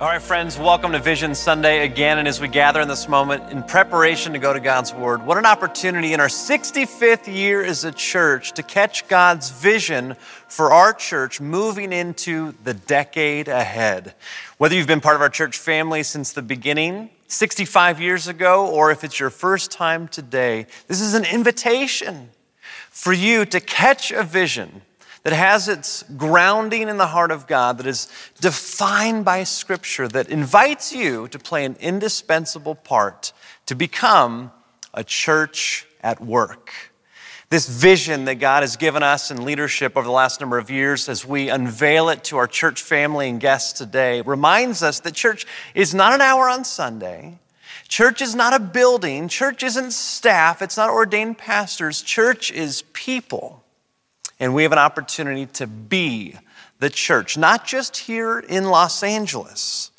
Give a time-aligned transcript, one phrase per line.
[0.00, 2.16] All right, friends, welcome to Vision Sunday again.
[2.16, 5.36] And as we gather in this moment in preparation to go to God's Word, what
[5.36, 10.16] an opportunity in our 65th year as a church to catch God's vision
[10.48, 14.14] for our church moving into the decade ahead.
[14.56, 18.90] Whether you've been part of our church family since the beginning, 65 years ago, or
[18.90, 22.30] if it's your first time today, this is an invitation
[22.88, 24.80] for you to catch a vision
[25.22, 28.08] that has its grounding in the heart of God, that is
[28.40, 33.32] defined by Scripture, that invites you to play an indispensable part
[33.66, 34.50] to become
[34.94, 36.72] a church at work.
[37.50, 41.08] This vision that God has given us in leadership over the last number of years
[41.08, 45.46] as we unveil it to our church family and guests today reminds us that church
[45.74, 47.38] is not an hour on Sunday.
[47.88, 49.26] Church is not a building.
[49.26, 50.62] Church isn't staff.
[50.62, 52.02] It's not ordained pastors.
[52.02, 53.59] Church is people.
[54.40, 56.34] And we have an opportunity to be
[56.78, 59.90] the church, not just here in Los Angeles,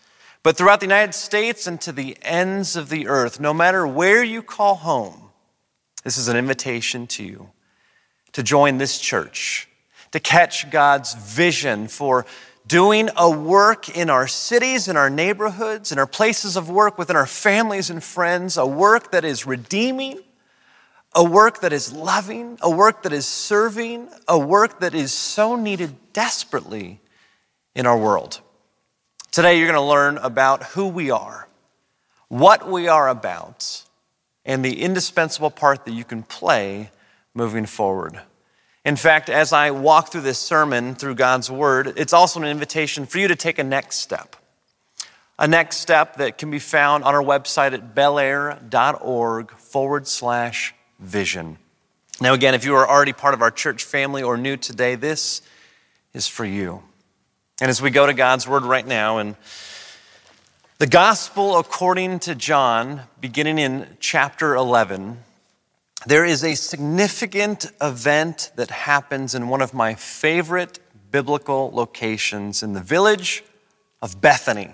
[0.41, 3.39] but throughout the United States and to the ends of the earth.
[3.39, 5.29] No matter where you call home,
[6.03, 7.51] this is an invitation to you
[8.31, 9.69] to join this church,
[10.11, 12.25] to catch God's vision for
[12.65, 17.15] doing a work in our cities, in our neighborhoods, in our places of work, within
[17.15, 20.19] our families and friends, a work that is redeeming
[21.13, 25.55] a work that is loving, a work that is serving, a work that is so
[25.55, 27.01] needed desperately
[27.75, 28.39] in our world.
[29.31, 31.47] Today, you're going to learn about who we are,
[32.27, 33.83] what we are about,
[34.45, 36.91] and the indispensable part that you can play
[37.33, 38.19] moving forward.
[38.83, 43.05] In fact, as I walk through this sermon through God's Word, it's also an invitation
[43.05, 44.35] for you to take a next step.
[45.37, 51.57] A next step that can be found on our website at belair.org forward slash vision.
[52.21, 55.41] Now, again, if you are already part of our church family or new today, this
[56.13, 56.83] is for you.
[57.59, 59.35] And as we go to God's word right now, and
[60.77, 65.17] the gospel according to John, beginning in chapter 11,
[66.05, 70.79] there is a significant event that happens in one of my favorite
[71.11, 73.43] biblical locations in the village
[74.01, 74.73] of Bethany.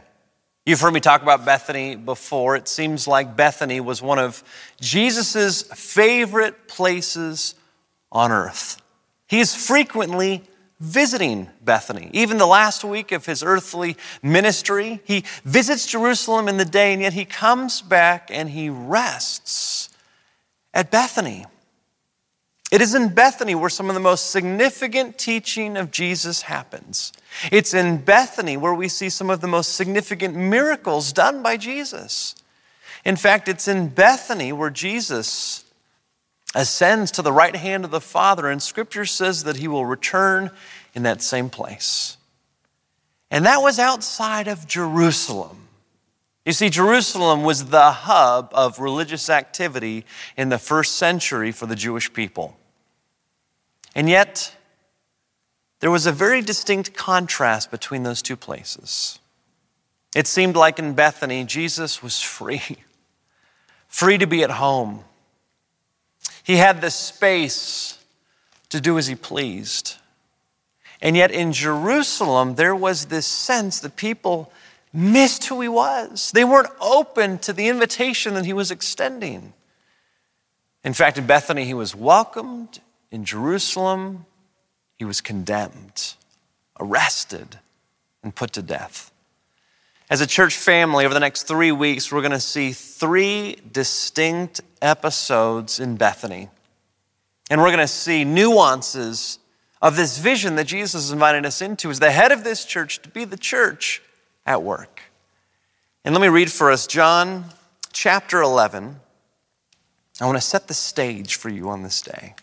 [0.67, 2.57] You've heard me talk about Bethany before.
[2.57, 4.43] It seems like Bethany was one of
[4.81, 7.55] Jesus' favorite places
[8.11, 8.81] on earth.
[9.29, 10.43] He is frequently
[10.81, 12.09] visiting Bethany.
[12.11, 17.01] Even the last week of his earthly ministry, he visits Jerusalem in the day, and
[17.01, 19.87] yet he comes back and he rests
[20.73, 21.45] at Bethany.
[22.69, 27.13] It is in Bethany where some of the most significant teaching of Jesus happens.
[27.49, 32.35] It's in Bethany where we see some of the most significant miracles done by Jesus.
[33.05, 35.63] In fact, it's in Bethany where Jesus
[36.53, 40.51] ascends to the right hand of the Father, and Scripture says that he will return
[40.93, 42.17] in that same place.
[43.31, 45.67] And that was outside of Jerusalem.
[46.45, 50.05] You see, Jerusalem was the hub of religious activity
[50.37, 52.56] in the first century for the Jewish people.
[53.97, 54.55] And yet,
[55.79, 59.17] there was a very distinct contrast between those two places.
[60.15, 62.77] It seemed like in Bethany, Jesus was free,
[63.87, 65.03] free to be at home.
[66.43, 67.97] He had the space
[68.69, 69.95] to do as he pleased.
[71.01, 74.53] And yet in Jerusalem, there was this sense that people
[74.93, 76.31] missed who he was.
[76.31, 79.53] They weren't open to the invitation that he was extending.
[80.83, 82.79] In fact, in Bethany, he was welcomed.
[83.11, 84.25] In Jerusalem,
[84.97, 86.15] he was condemned,
[86.79, 87.59] arrested,
[88.23, 89.11] and put to death.
[90.09, 94.61] As a church family, over the next three weeks, we're going to see three distinct
[94.81, 96.49] episodes in Bethany.
[97.49, 99.39] And we're going to see nuances
[99.81, 103.01] of this vision that Jesus is inviting us into as the head of this church
[103.03, 104.01] to be the church
[104.45, 105.01] at work.
[106.03, 107.45] And let me read for us John
[107.91, 108.99] chapter 11.
[110.19, 112.33] I want to set the stage for you on this day.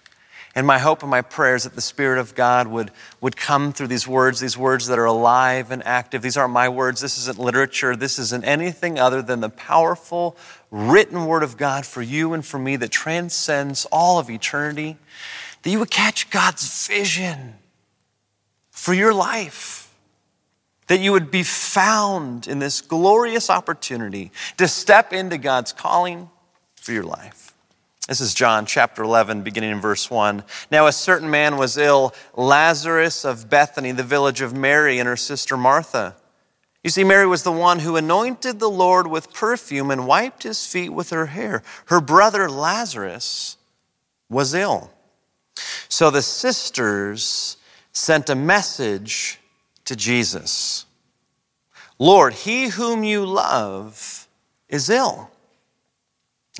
[0.54, 3.72] And my hope and my prayer is that the Spirit of God would, would come
[3.72, 6.22] through these words, these words that are alive and active.
[6.22, 7.00] These aren't my words.
[7.00, 7.96] This isn't literature.
[7.96, 10.36] This isn't anything other than the powerful
[10.70, 14.96] written Word of God for you and for me that transcends all of eternity.
[15.62, 17.54] That you would catch God's vision
[18.70, 19.84] for your life
[20.86, 26.28] that you would be found in this glorious opportunity to step into God's calling
[26.76, 27.53] for your life.
[28.08, 30.44] This is John chapter 11, beginning in verse 1.
[30.70, 35.16] Now, a certain man was ill, Lazarus of Bethany, the village of Mary and her
[35.16, 36.14] sister Martha.
[36.82, 40.66] You see, Mary was the one who anointed the Lord with perfume and wiped his
[40.66, 41.62] feet with her hair.
[41.86, 43.56] Her brother Lazarus
[44.28, 44.90] was ill.
[45.88, 47.56] So the sisters
[47.92, 49.38] sent a message
[49.86, 50.84] to Jesus
[51.98, 54.26] Lord, he whom you love
[54.68, 55.30] is ill.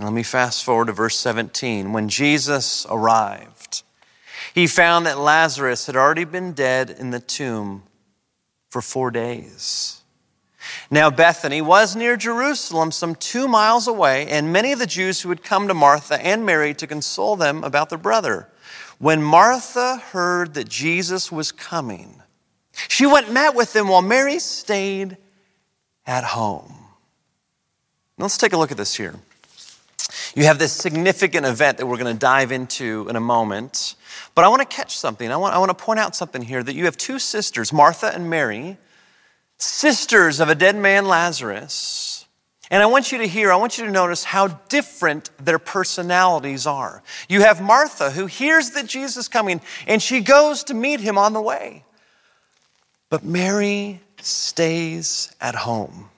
[0.01, 1.93] Let me fast forward to verse 17.
[1.93, 3.83] When Jesus arrived,
[4.53, 7.85] he found that Lazarus had already been dead in the tomb
[8.71, 10.03] for four days.
[10.91, 15.29] Now, Bethany was near Jerusalem, some two miles away, and many of the Jews who
[15.29, 18.49] had come to Martha and Mary to console them about their brother.
[18.99, 22.23] When Martha heard that Jesus was coming,
[22.89, 25.19] she went and met with him while Mary stayed
[26.07, 26.75] at home.
[28.19, 29.15] Now, let's take a look at this here.
[30.35, 33.97] You have this significant event that we're going to dive into in a moment.
[34.35, 35.31] But I want to catch something.
[35.31, 38.13] I want, I want to point out something here that you have two sisters, Martha
[38.15, 38.79] and Mary,
[39.59, 42.27] sisters of a dead man, Lazarus.
[42.71, 46.67] And I want you to hear, I want you to notice how different their personalities
[46.67, 47.03] are.
[47.29, 51.19] You have Martha, who hears that Jesus is coming, and she goes to meet him
[51.19, 51.85] on the way.
[53.11, 56.09] But Mary stays at home.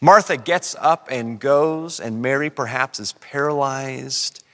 [0.00, 4.44] Martha gets up and goes, and Mary perhaps is paralyzed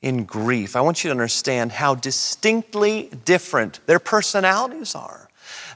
[0.00, 0.76] in grief.
[0.76, 5.28] I want you to understand how distinctly different their personalities are,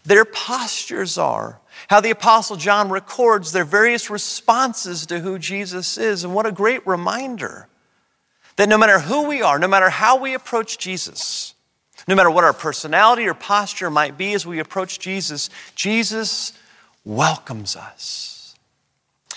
[0.05, 6.25] their postures are, how the Apostle John records their various responses to who Jesus is.
[6.25, 7.69] And what a great reminder
[8.57, 11.55] that no matter who we are, no matter how we approach Jesus,
[12.09, 16.53] no matter what our personality or posture might be as we approach Jesus, Jesus
[17.05, 18.36] welcomes us.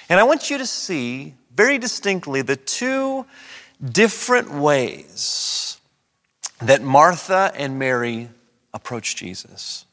[0.09, 3.25] And I want you to see very distinctly the two
[3.83, 5.79] different ways
[6.59, 8.29] that Martha and Mary
[8.73, 9.85] approach Jesus.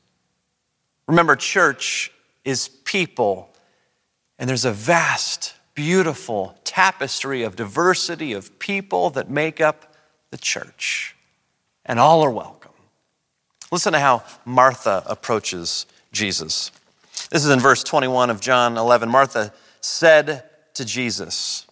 [1.06, 2.10] Remember, church
[2.44, 3.50] is people,
[4.38, 9.94] and there's a vast, beautiful tapestry of diversity of people that make up
[10.30, 11.14] the church,
[11.84, 12.72] and all are welcome.
[13.70, 16.72] Listen to how Martha approaches Jesus.
[17.30, 19.08] This is in verse 21 of John 11.
[19.08, 20.44] Martha said
[20.74, 21.66] to Jesus,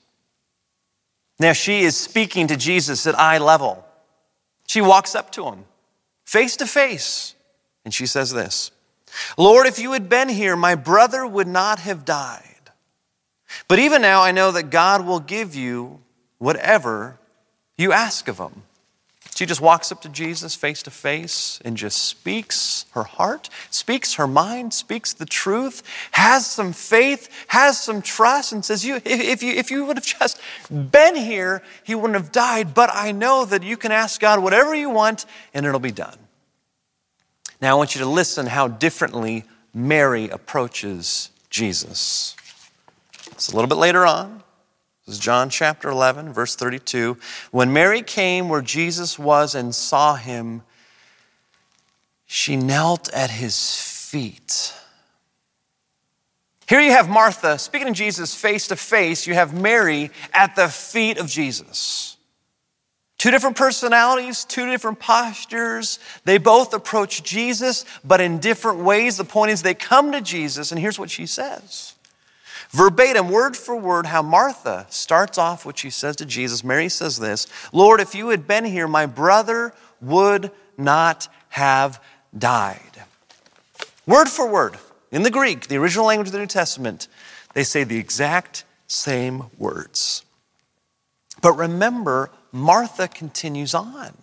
[1.39, 3.85] now she is speaking to Jesus at eye level.
[4.67, 5.65] She walks up to him
[6.25, 7.35] face to face,
[7.85, 8.71] and she says this
[9.39, 12.43] Lord, if you had been here, my brother would not have died.
[13.69, 16.01] But even now, I know that God will give you
[16.39, 17.19] whatever
[17.77, 18.63] you ask of him.
[19.35, 24.15] She just walks up to Jesus face to face and just speaks her heart, speaks
[24.15, 25.83] her mind, speaks the truth,
[26.13, 30.07] has some faith, has some trust, and says, you, if, you, if you would have
[30.07, 30.41] just
[30.71, 32.75] been here, he wouldn't have died.
[32.75, 36.19] But I know that you can ask God whatever you want and it'll be done.
[37.61, 39.43] Now I want you to listen how differently
[39.75, 42.37] Mary approaches Jesus.
[43.33, 44.44] It's a little bit later on.
[45.07, 47.19] This is John chapter 11, verse 32.
[47.51, 50.63] When Mary came where Jesus was and saw him,
[52.27, 54.73] she knelt at his feet.
[56.67, 59.27] Here you have Martha speaking to Jesus face to face.
[59.27, 62.17] You have Mary at the feet of Jesus.
[63.19, 65.99] Two different personalities, two different postures.
[66.25, 69.19] They both approach Jesus, but in different ways.
[69.19, 71.95] The point is, they come to Jesus, and here's what she says
[72.75, 76.65] Verbatim, word for word, how Martha starts off what she says to Jesus.
[76.65, 82.03] Mary says this Lord, if you had been here, my brother would not have
[82.37, 82.81] died.
[84.09, 84.77] Word for word,
[85.13, 87.07] in the Greek, the original language of the New Testament,
[87.53, 90.25] they say the exact same words.
[91.41, 94.15] But remember, Martha continues on.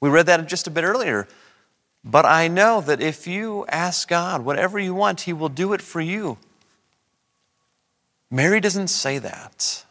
[0.00, 1.26] We read that just a bit earlier.
[2.04, 5.82] But I know that if you ask God whatever you want, He will do it
[5.82, 6.38] for you.
[8.30, 9.84] Mary doesn't say that.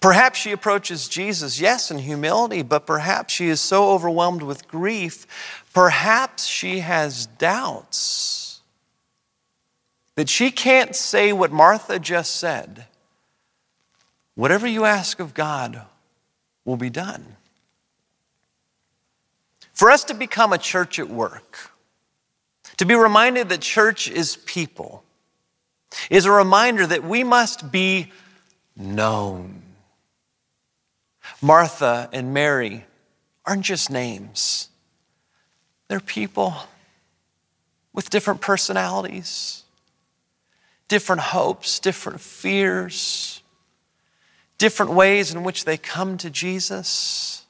[0.00, 5.26] Perhaps she approaches Jesus, yes, in humility, but perhaps she is so overwhelmed with grief,
[5.72, 8.60] perhaps she has doubts
[10.16, 12.86] that she can't say what Martha just said.
[14.34, 15.82] Whatever you ask of God
[16.64, 17.36] will be done.
[19.72, 21.70] For us to become a church at work,
[22.78, 25.02] to be reminded that church is people,
[26.10, 28.12] is a reminder that we must be
[28.76, 29.62] known.
[31.40, 32.84] Martha and Mary
[33.44, 34.68] aren't just names,
[35.88, 36.54] they're people
[37.92, 39.62] with different personalities,
[40.88, 43.42] different hopes, different fears,
[44.58, 47.44] different ways in which they come to Jesus.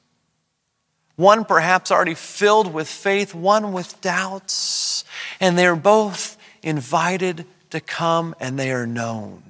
[1.15, 5.03] One perhaps already filled with faith, one with doubts,
[5.39, 9.43] and they're both invited to come and they are known.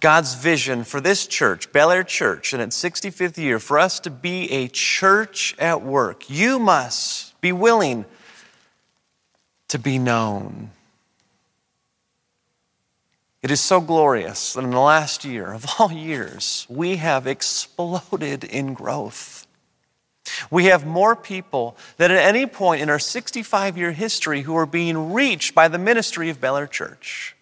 [0.00, 4.10] God's vision for this church, Bel Air Church, in its 65th year, for us to
[4.10, 8.06] be a church at work, you must be willing
[9.68, 10.70] to be known.
[13.42, 18.44] It is so glorious that in the last year of all years, we have exploded
[18.44, 19.39] in growth.
[20.50, 24.66] We have more people than at any point in our 65 year history who are
[24.66, 27.36] being reached by the ministry of Bel Air Church.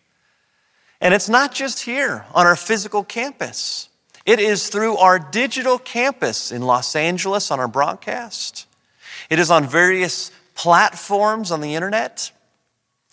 [1.00, 3.88] And it's not just here on our physical campus,
[4.26, 8.66] it is through our digital campus in Los Angeles on our broadcast.
[9.30, 12.30] It is on various platforms on the internet.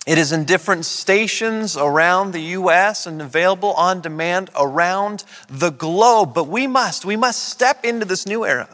[0.06, 3.06] It is in different stations around the U.S.
[3.06, 6.34] and available on demand around the globe.
[6.34, 8.68] But we must, we must step into this new era.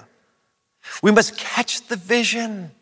[1.03, 2.73] We must catch the vision.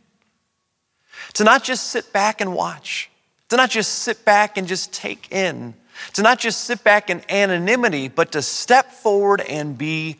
[1.34, 3.10] To not just sit back and watch,
[3.50, 5.74] to not just sit back and just take in,
[6.14, 10.16] to not just sit back in anonymity, but to step forward and be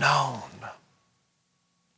[0.00, 0.40] known.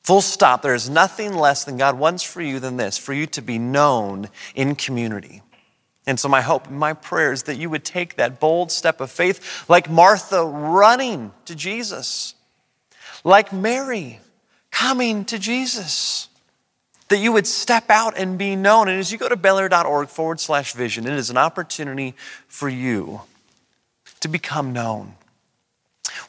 [0.03, 0.63] Full stop.
[0.63, 3.59] There is nothing less than God wants for you than this for you to be
[3.59, 5.43] known in community.
[6.07, 9.11] And so, my hope, my prayer is that you would take that bold step of
[9.11, 12.35] faith, like Martha running to Jesus,
[13.23, 14.19] like Mary
[14.71, 16.29] coming to Jesus,
[17.09, 18.89] that you would step out and be known.
[18.89, 22.15] And as you go to belair.org forward slash vision, it is an opportunity
[22.47, 23.23] for you
[24.21, 25.15] to become known.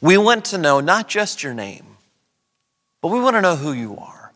[0.00, 1.86] We want to know not just your name,
[3.00, 4.32] but we want to know who you are.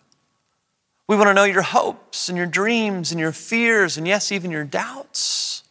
[1.09, 4.51] We want to know your hopes and your dreams and your fears and, yes, even
[4.51, 5.63] your doubts.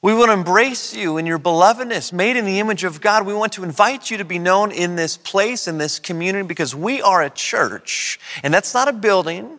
[0.00, 3.26] We want to embrace you in your belovedness, made in the image of God.
[3.26, 6.72] We want to invite you to be known in this place, in this community, because
[6.72, 8.20] we are a church.
[8.44, 9.58] And that's not a building,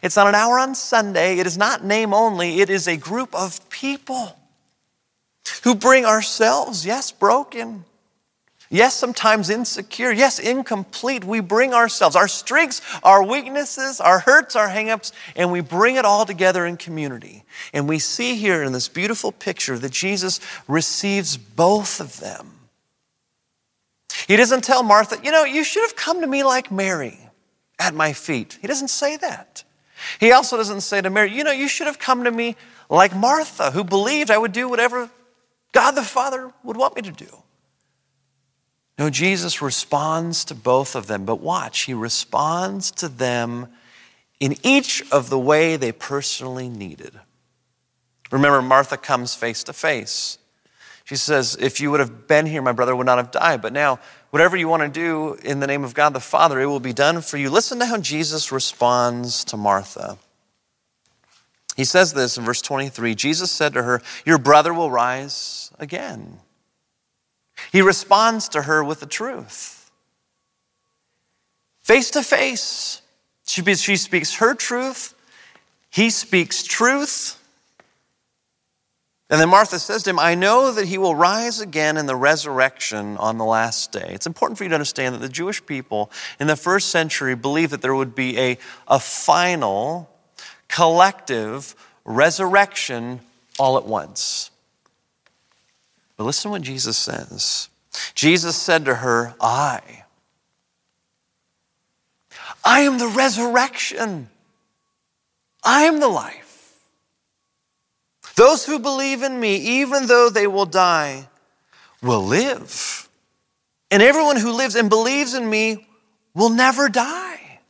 [0.00, 3.34] it's not an hour on Sunday, it is not name only, it is a group
[3.34, 4.36] of people
[5.64, 7.84] who bring ourselves, yes, broken,
[8.72, 10.12] Yes, sometimes insecure.
[10.12, 11.24] Yes, incomplete.
[11.24, 16.04] We bring ourselves, our strengths, our weaknesses, our hurts, our hangups, and we bring it
[16.04, 17.42] all together in community.
[17.72, 22.60] And we see here in this beautiful picture that Jesus receives both of them.
[24.28, 27.18] He doesn't tell Martha, you know, you should have come to me like Mary
[27.80, 28.56] at my feet.
[28.60, 29.64] He doesn't say that.
[30.20, 32.54] He also doesn't say to Mary, you know, you should have come to me
[32.88, 35.10] like Martha, who believed I would do whatever
[35.72, 37.42] God the Father would want me to do.
[39.00, 43.68] No, Jesus responds to both of them, but watch, he responds to them
[44.38, 47.18] in each of the way they personally needed.
[48.30, 50.36] Remember, Martha comes face to face.
[51.04, 53.62] She says, If you would have been here, my brother would not have died.
[53.62, 54.00] But now,
[54.32, 56.92] whatever you want to do in the name of God the Father, it will be
[56.92, 57.48] done for you.
[57.48, 60.18] Listen to how Jesus responds to Martha.
[61.74, 66.40] He says this in verse 23 Jesus said to her, Your brother will rise again.
[67.72, 69.90] He responds to her with the truth.
[71.82, 73.02] Face to face,
[73.44, 75.14] she, speaks her truth,
[75.90, 77.36] he speaks truth.
[79.28, 82.16] And then Martha says to him, I know that he will rise again in the
[82.16, 84.10] resurrection on the last day.
[84.10, 86.10] It's important for you to understand that the Jewish people
[86.40, 88.58] in the first century believed that there would be a,
[88.88, 90.10] a final,
[90.66, 93.20] collective resurrection
[93.56, 94.49] all at once.
[96.20, 97.70] But listen what Jesus says.
[98.14, 100.04] Jesus said to her, I,
[102.62, 104.28] I am the resurrection.
[105.64, 106.78] I am the life.
[108.36, 111.26] Those who believe in me, even though they will die,
[112.02, 113.08] will live.
[113.90, 115.86] And everyone who lives and believes in me
[116.34, 117.60] will never die.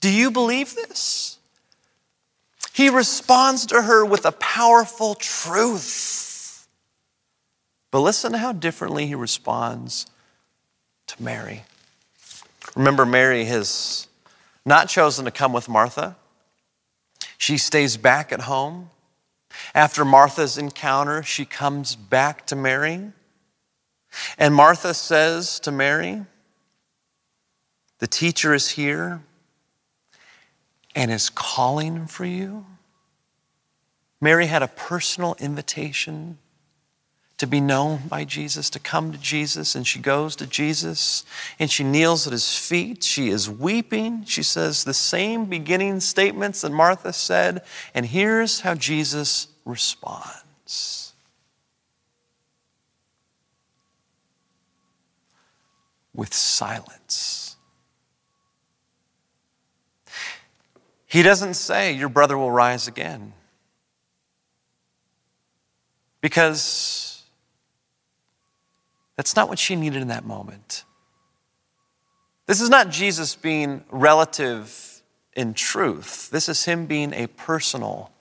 [0.00, 1.36] Do you believe this?
[2.72, 6.27] He responds to her with a powerful truth.
[7.90, 10.06] But listen to how differently he responds
[11.06, 11.64] to Mary.
[12.76, 14.08] Remember, Mary has
[14.64, 16.16] not chosen to come with Martha.
[17.38, 18.90] She stays back at home.
[19.74, 23.12] After Martha's encounter, she comes back to Mary.
[24.36, 26.24] And Martha says to Mary,
[27.98, 29.22] The teacher is here
[30.94, 32.66] and is calling for you.
[34.20, 36.38] Mary had a personal invitation
[37.38, 39.74] to be known by Jesus, to come to Jesus.
[39.74, 41.24] And she goes to Jesus
[41.58, 43.04] and she kneels at his feet.
[43.04, 44.24] She is weeping.
[44.24, 47.62] She says the same beginning statements that Martha said.
[47.94, 51.14] And here's how Jesus responds
[56.12, 57.56] with silence.
[61.06, 63.32] He doesn't say, Your brother will rise again.
[66.20, 67.17] Because
[69.18, 70.84] that's not what she needed in that moment.
[72.46, 75.02] This is not Jesus being relative
[75.34, 76.30] in truth.
[76.30, 78.12] This is him being a personal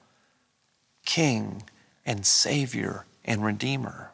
[1.05, 1.61] King
[2.03, 4.11] and Savior and Redeemer.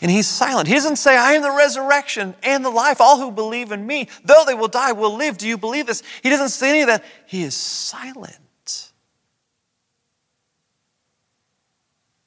[0.00, 0.68] And he's silent.
[0.68, 3.00] He doesn't say, I am the resurrection and the life.
[3.00, 5.36] All who believe in me, though they will die, will live.
[5.36, 6.04] Do you believe this?
[6.22, 7.04] He doesn't say any of that.
[7.26, 8.38] He is silent.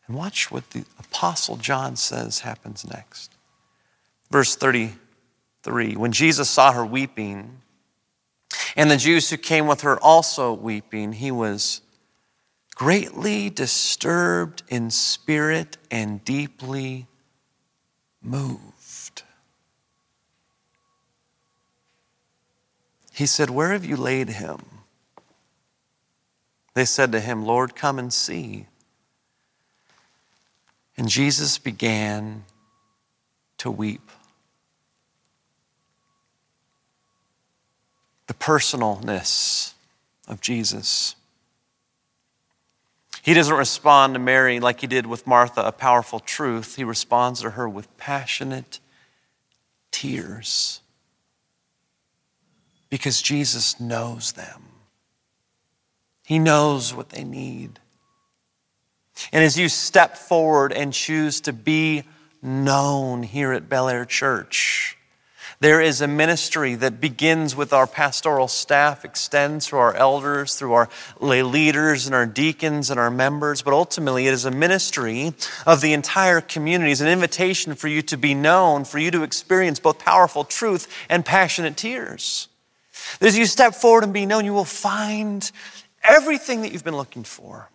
[0.09, 3.31] And watch what the Apostle John says happens next.
[4.31, 7.61] Verse 33 When Jesus saw her weeping,
[8.75, 11.81] and the Jews who came with her also weeping, he was
[12.73, 17.05] greatly disturbed in spirit and deeply
[18.23, 19.21] moved.
[23.13, 24.59] He said, Where have you laid him?
[26.73, 28.65] They said to him, Lord, come and see.
[31.00, 32.44] And Jesus began
[33.60, 34.12] to weep.
[38.27, 39.75] The personalness
[40.27, 41.15] of Jesus.
[43.22, 46.75] He doesn't respond to Mary like he did with Martha, a powerful truth.
[46.75, 48.82] He responds to her with passionate
[49.91, 50.82] tears
[52.89, 54.63] because Jesus knows them.
[56.25, 57.79] He knows what they need.
[59.31, 62.03] And as you step forward and choose to be
[62.41, 64.97] known here at Bel Air Church,
[65.61, 70.71] there is a ministry that begins with our pastoral staff, extends through our elders, through
[70.71, 70.88] our
[71.19, 75.33] lay leaders and our deacons and our members, but ultimately it is a ministry
[75.67, 76.93] of the entire community.
[76.93, 80.88] It's an invitation for you to be known, for you to experience both powerful truth
[81.09, 82.47] and passionate tears.
[83.19, 85.51] As you step forward and be known, you will find
[86.03, 87.69] everything that you've been looking for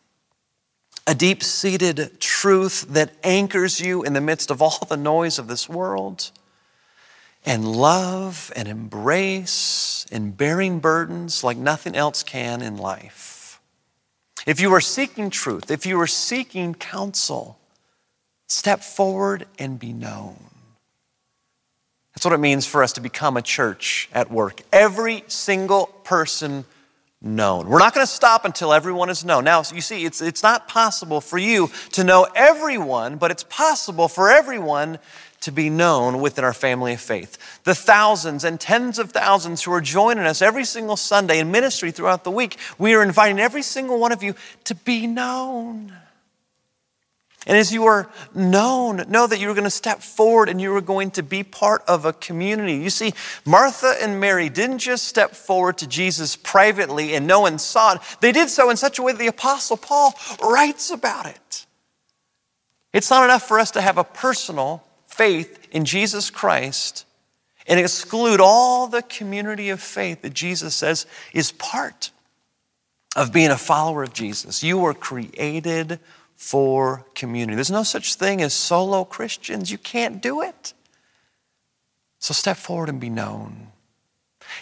[1.07, 5.49] a deep seated truth that anchors you in the midst of all the noise of
[5.49, 6.31] this world
[7.45, 13.61] and love and embrace and bearing burdens like nothing else can in life.
[14.47, 17.59] If you are seeking truth, if you are seeking counsel,
[18.47, 20.37] step forward and be known.
[22.15, 24.63] That's what it means for us to become a church at work.
[24.73, 26.65] Every single person
[27.25, 27.69] known.
[27.69, 29.45] We're not going to stop until everyone is known.
[29.45, 34.09] Now, you see, it's, it's not possible for you to know everyone, but it's possible
[34.09, 34.99] for everyone
[35.41, 37.37] to be known within our family of faith.
[37.65, 41.91] The thousands and tens of thousands who are joining us every single Sunday in ministry
[41.91, 44.35] throughout the week, we are inviting every single one of you
[44.65, 45.93] to be known.
[47.47, 50.81] And as you are known, know that you're going to step forward and you are
[50.81, 52.77] going to be part of a community.
[52.77, 53.13] You see,
[53.45, 58.01] Martha and Mary didn't just step forward to Jesus privately and no one saw it,
[58.21, 61.67] they did so in such a way that the Apostle Paul writes about it.
[62.93, 67.05] It's not enough for us to have a personal faith in Jesus Christ
[67.67, 72.11] and exclude all the community of faith that Jesus says is part
[73.17, 74.63] of being a follower of Jesus.
[74.63, 75.99] You were created
[76.37, 77.55] for community.
[77.55, 79.71] There's no such thing as solo Christians.
[79.71, 80.75] You can't do it.
[82.19, 83.69] So step forward and be known.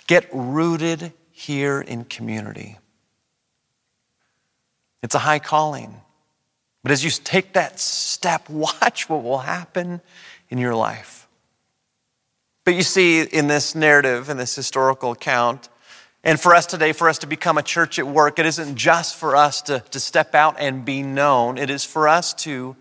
[0.06, 2.78] Get rooted here in community.
[5.02, 6.00] It's a high calling.
[6.82, 10.00] But as you take that step, watch what will happen
[10.50, 11.28] in your life.
[12.64, 15.68] But you see, in this narrative, in this historical account,
[16.24, 19.16] and for us today, for us to become a church at work, it isn't just
[19.16, 22.76] for us to, to step out and be known, it is for us to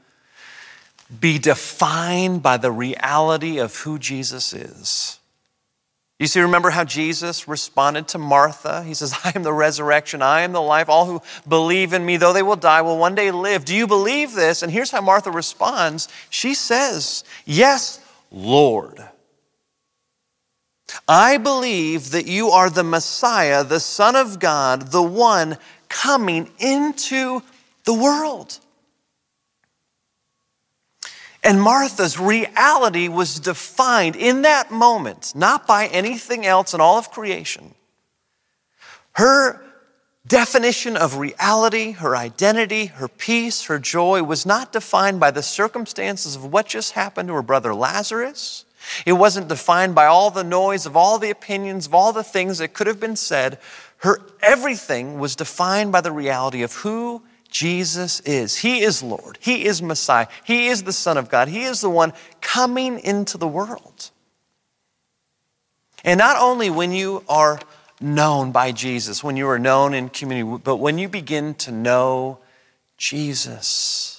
[1.19, 5.19] be defined by the reality of who Jesus is.
[6.21, 8.83] You see, remember how Jesus responded to Martha?
[8.83, 10.87] He says, I am the resurrection, I am the life.
[10.87, 13.65] All who believe in me, though they will die, will one day live.
[13.65, 14.61] Do you believe this?
[14.61, 17.99] And here's how Martha responds She says, Yes,
[18.29, 19.03] Lord.
[21.07, 25.57] I believe that you are the Messiah, the Son of God, the one
[25.89, 27.41] coming into
[27.85, 28.59] the world.
[31.43, 37.09] And Martha's reality was defined in that moment, not by anything else in all of
[37.09, 37.73] creation.
[39.13, 39.61] Her
[40.27, 46.35] definition of reality, her identity, her peace, her joy was not defined by the circumstances
[46.35, 48.65] of what just happened to her brother Lazarus.
[49.05, 52.57] It wasn't defined by all the noise of all the opinions, of all the things
[52.57, 53.59] that could have been said.
[53.97, 58.57] Her everything was defined by the reality of who Jesus is.
[58.57, 59.37] He is Lord.
[59.41, 60.27] He is Messiah.
[60.43, 61.49] He is the Son of God.
[61.49, 64.09] He is the one coming into the world.
[66.03, 67.59] And not only when you are
[67.99, 72.39] known by Jesus, when you are known in community, but when you begin to know
[72.97, 74.10] Jesus.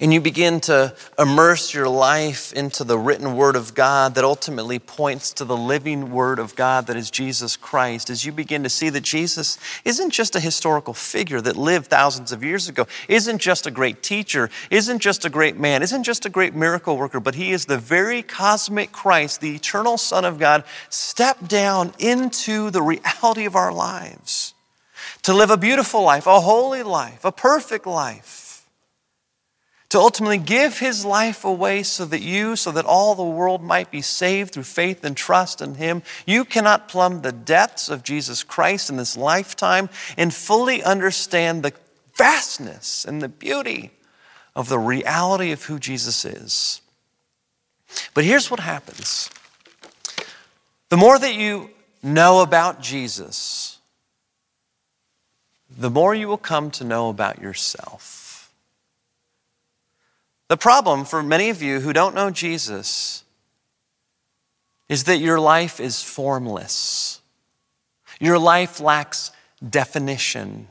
[0.00, 4.78] And you begin to immerse your life into the written word of God that ultimately
[4.78, 8.68] points to the living word of God that is Jesus Christ, as you begin to
[8.68, 13.38] see that Jesus isn't just a historical figure that lived thousands of years ago, isn't
[13.38, 17.20] just a great teacher, isn't just a great man, isn't just a great miracle worker,
[17.20, 22.70] but he is the very cosmic Christ, the eternal Son of God, stepped down into
[22.70, 24.54] the reality of our lives
[25.22, 28.41] to live a beautiful life, a holy life, a perfect life
[29.92, 33.90] to ultimately give his life away so that you, so that all the world might
[33.90, 36.02] be saved through faith and trust in him.
[36.24, 41.74] You cannot plumb the depths of Jesus Christ in this lifetime and fully understand the
[42.16, 43.90] vastness and the beauty
[44.56, 46.80] of the reality of who Jesus is.
[48.14, 49.28] But here's what happens
[50.88, 51.68] the more that you
[52.02, 53.76] know about Jesus,
[55.68, 58.21] the more you will come to know about yourself.
[60.52, 63.24] The problem for many of you who don't know Jesus
[64.86, 67.22] is that your life is formless.
[68.20, 69.30] Your life lacks
[69.66, 70.68] definition.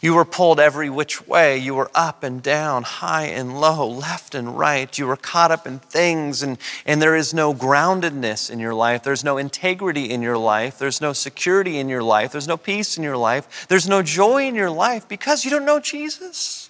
[0.00, 1.58] You were pulled every which way.
[1.58, 4.96] You were up and down, high and low, left and right.
[4.96, 9.02] You were caught up in things, and, and there is no groundedness in your life.
[9.02, 10.78] There's no integrity in your life.
[10.78, 12.30] There's no security in your life.
[12.30, 13.66] There's no peace in your life.
[13.66, 16.67] There's no joy in your life because you don't know Jesus.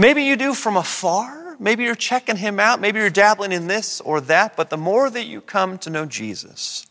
[0.00, 1.56] Maybe you do from afar.
[1.58, 2.80] Maybe you're checking him out.
[2.80, 4.56] Maybe you're dabbling in this or that.
[4.56, 6.86] But the more that you come to know Jesus,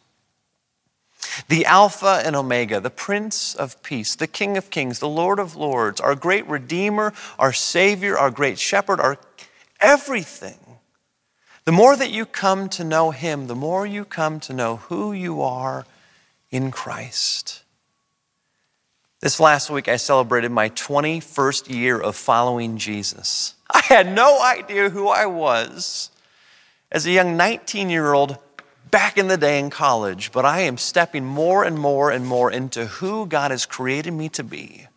[1.48, 5.56] the Alpha and Omega, the Prince of Peace, the King of Kings, the Lord of
[5.56, 9.17] Lords, our great Redeemer, our Savior, our great Shepherd, our
[9.80, 10.60] everything.
[11.65, 15.13] The more that you come to know Him, the more you come to know who
[15.13, 15.88] you are
[16.52, 17.59] in Christ.
[19.22, 23.54] This last week, I celebrated my 21st year of following Jesus.
[23.70, 26.10] I had no idea who I was
[26.90, 28.38] as a young 19 year old
[28.90, 32.50] back in the day in college, but I am stepping more and more and more
[32.50, 34.88] into who God has created me to be.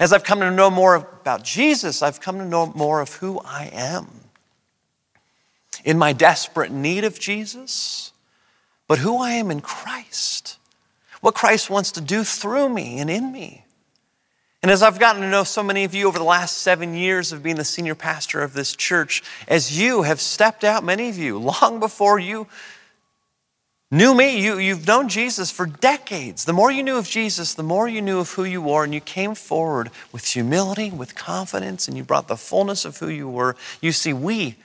[0.00, 3.40] As I've come to know more about Jesus, I've come to know more of who
[3.44, 4.08] I am.
[5.84, 8.12] In my desperate need of Jesus,
[8.88, 10.58] but who I am in Christ
[11.22, 13.64] what Christ wants to do through me and in me.
[14.60, 17.32] And as I've gotten to know so many of you over the last seven years
[17.32, 21.18] of being the senior pastor of this church, as you have stepped out, many of
[21.18, 22.48] you, long before you
[23.90, 26.44] knew me, you, you've known Jesus for decades.
[26.44, 28.94] The more you knew of Jesus, the more you knew of who you were, and
[28.94, 33.28] you came forward with humility, with confidence, and you brought the fullness of who you
[33.28, 33.54] were.
[33.80, 34.56] You see, we,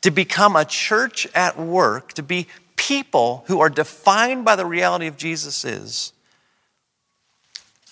[0.00, 5.06] to become a church at work, to be people who are defined by the reality
[5.06, 6.12] of Jesus is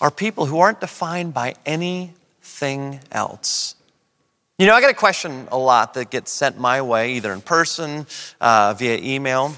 [0.01, 3.75] are people who aren't defined by anything else.
[4.57, 7.41] You know, I get a question a lot that gets sent my way, either in
[7.41, 8.07] person,
[8.39, 9.55] uh, via email.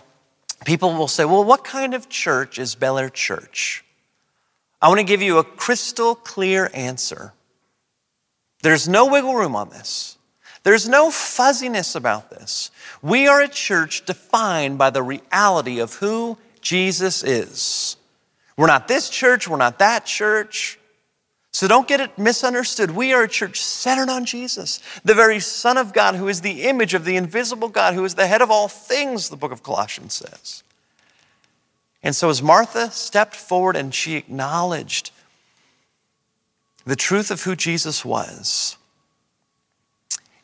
[0.66, 3.84] People will say, Well, what kind of church is Bel Air Church?
[4.82, 7.34] I want to give you a crystal clear answer.
[8.64, 10.17] There's no wiggle room on this.
[10.68, 12.72] There's no fuzziness about this.
[13.02, 17.96] We are a church defined by the reality of who Jesus is.
[18.58, 20.78] We're not this church, we're not that church.
[21.52, 22.92] So don't get it misunderstood.
[22.92, 26.64] We are a church centered on Jesus, the very Son of God, who is the
[26.64, 29.64] image of the invisible God, who is the head of all things, the book of
[29.64, 30.64] Colossians says.
[32.04, 35.12] And so, as Martha stepped forward and she acknowledged
[36.86, 38.77] the truth of who Jesus was,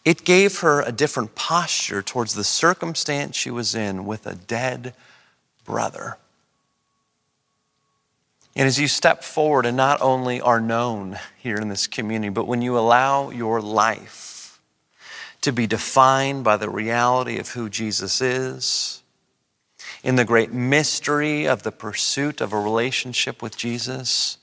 [0.06, 4.94] it gave her a different posture towards the circumstance she was in with a dead
[5.66, 6.18] brother.
[8.56, 12.48] And as you step forward and not only are known here in this community, but
[12.48, 14.60] when you allow your life
[15.42, 19.02] to be defined by the reality of who Jesus is,
[20.04, 24.38] in the great mystery of the pursuit of a relationship with Jesus,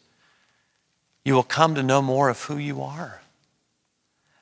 [1.24, 3.20] you will come to know more of who you are.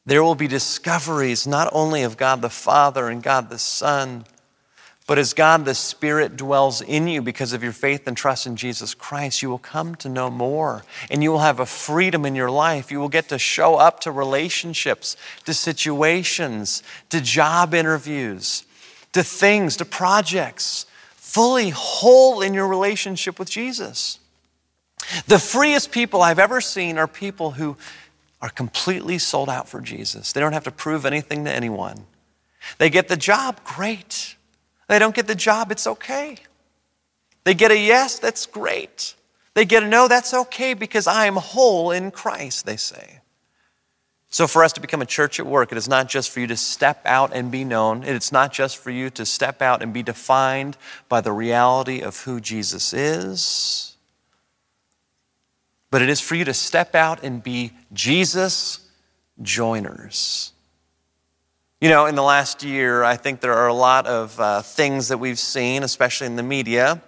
[0.08, 4.24] There will be discoveries not only of God the Father and God the Son,
[5.06, 8.56] but as God the Spirit dwells in you because of your faith and trust in
[8.56, 12.34] Jesus Christ, you will come to know more and you will have a freedom in
[12.34, 12.90] your life.
[12.90, 18.64] You will get to show up to relationships, to situations, to job interviews,
[19.12, 24.20] to things, to projects, fully whole in your relationship with Jesus.
[25.26, 27.76] The freest people I've ever seen are people who
[28.40, 30.32] are completely sold out for Jesus.
[30.32, 32.06] They don't have to prove anything to anyone.
[32.78, 34.36] They get the job, great.
[34.88, 36.36] They don't get the job, it's okay.
[37.44, 39.14] They get a yes, that's great.
[39.54, 43.20] They get a no, that's okay because I am whole in Christ, they say.
[44.30, 46.46] So, for us to become a church at work, it is not just for you
[46.48, 48.02] to step out and be known.
[48.02, 50.76] It's not just for you to step out and be defined
[51.08, 53.87] by the reality of who Jesus is,
[55.90, 58.88] but it is for you to step out and be Jesus
[59.42, 60.52] joiners.
[61.80, 65.08] You know, in the last year, I think there are a lot of uh, things
[65.08, 67.00] that we've seen, especially in the media,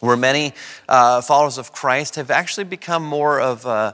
[0.00, 0.54] where many
[0.88, 3.92] uh, followers of Christ have actually become more of uh,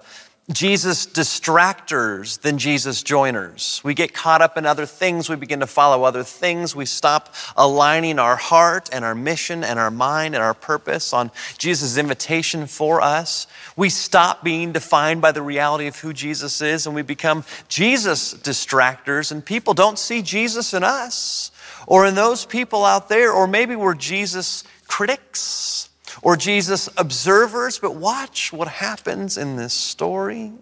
[0.50, 3.82] Jesus distractors than Jesus joiners.
[3.84, 5.28] We get caught up in other things.
[5.28, 6.74] We begin to follow other things.
[6.74, 11.30] We stop aligning our heart and our mission and our mind and our purpose on
[11.58, 13.46] Jesus' invitation for us.
[13.76, 18.32] We stop being defined by the reality of who Jesus is and we become Jesus
[18.32, 21.50] distractors, and people don't see Jesus in us
[21.86, 25.87] or in those people out there, or maybe we're Jesus critics
[26.22, 30.52] or Jesus observers, but watch what happens in this story.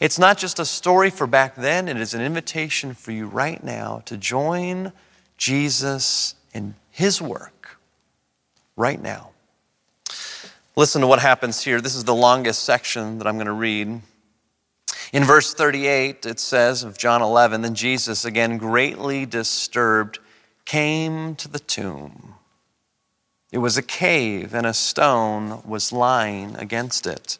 [0.00, 3.62] It's not just a story for back then, it is an invitation for you right
[3.62, 4.92] now to join
[5.36, 7.78] Jesus in his work
[8.76, 9.30] right now.
[10.74, 11.80] Listen to what happens here.
[11.80, 14.00] This is the longest section that I'm going to read.
[15.12, 20.18] In verse 38, it says of John 11, Then Jesus, again greatly disturbed,
[20.64, 22.34] came to the tomb.
[23.52, 27.38] It was a cave, and a stone was lying against it.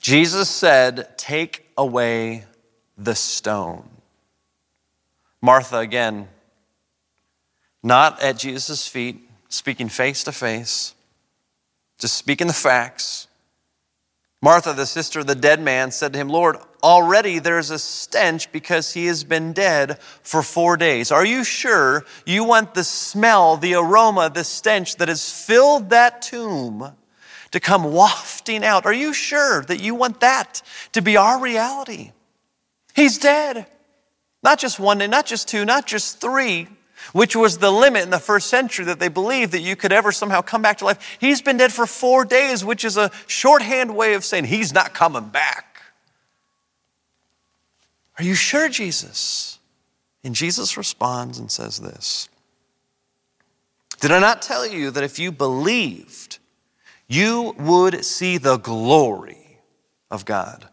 [0.00, 2.44] Jesus said, Take away
[2.98, 3.88] the stone.
[5.40, 6.28] Martha, again,
[7.84, 10.94] not at Jesus' feet, speaking face to face,
[11.98, 13.28] just speaking the facts.
[14.40, 18.50] Martha, the sister of the dead man, said to him, Lord, already there's a stench
[18.52, 21.12] because he has been dead for four days.
[21.12, 26.22] Are you sure you want the smell, the aroma, the stench that has filled that
[26.22, 26.92] tomb
[27.52, 28.86] to come wafting out?
[28.86, 32.12] Are you sure that you want that to be our reality?
[32.94, 33.66] He's dead.
[34.42, 36.66] Not just one day, not just two, not just three,
[37.12, 40.12] which was the limit in the first century that they believed that you could ever
[40.12, 41.16] somehow come back to life.
[41.20, 44.94] He's been dead for four days, which is a shorthand way of saying he's not
[44.94, 45.71] coming back.
[48.22, 49.58] Are you sure, Jesus?
[50.22, 52.28] And Jesus responds and says this
[54.00, 56.38] Did I not tell you that if you believed,
[57.08, 59.58] you would see the glory
[60.08, 60.68] of God?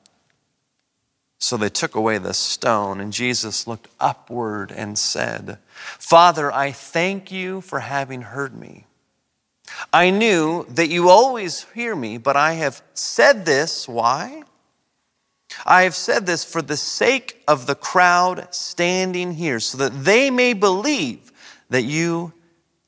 [1.40, 7.32] So they took away the stone, and Jesus looked upward and said, Father, I thank
[7.32, 8.86] you for having heard me.
[9.92, 13.88] I knew that you always hear me, but I have said this.
[13.88, 14.44] Why?
[15.66, 20.30] I have said this for the sake of the crowd standing here, so that they
[20.30, 21.32] may believe
[21.70, 22.34] that you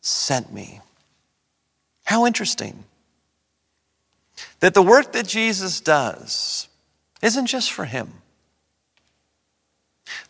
[0.01, 0.79] sent me.
[2.05, 2.83] How interesting
[4.59, 6.67] that the work that Jesus does
[7.21, 8.13] isn't just for him.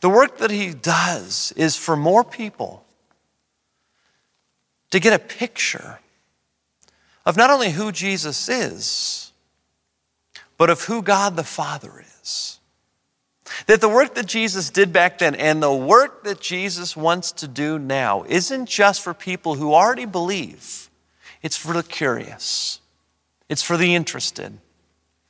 [0.01, 2.85] The work that he does is for more people
[4.91, 5.99] to get a picture
[7.25, 9.31] of not only who Jesus is,
[10.57, 12.10] but of who God the Father is.
[13.67, 17.47] That the work that Jesus did back then and the work that Jesus wants to
[17.47, 20.89] do now isn't just for people who already believe,
[21.41, 22.79] it's for the curious,
[23.49, 24.57] it's for the interested,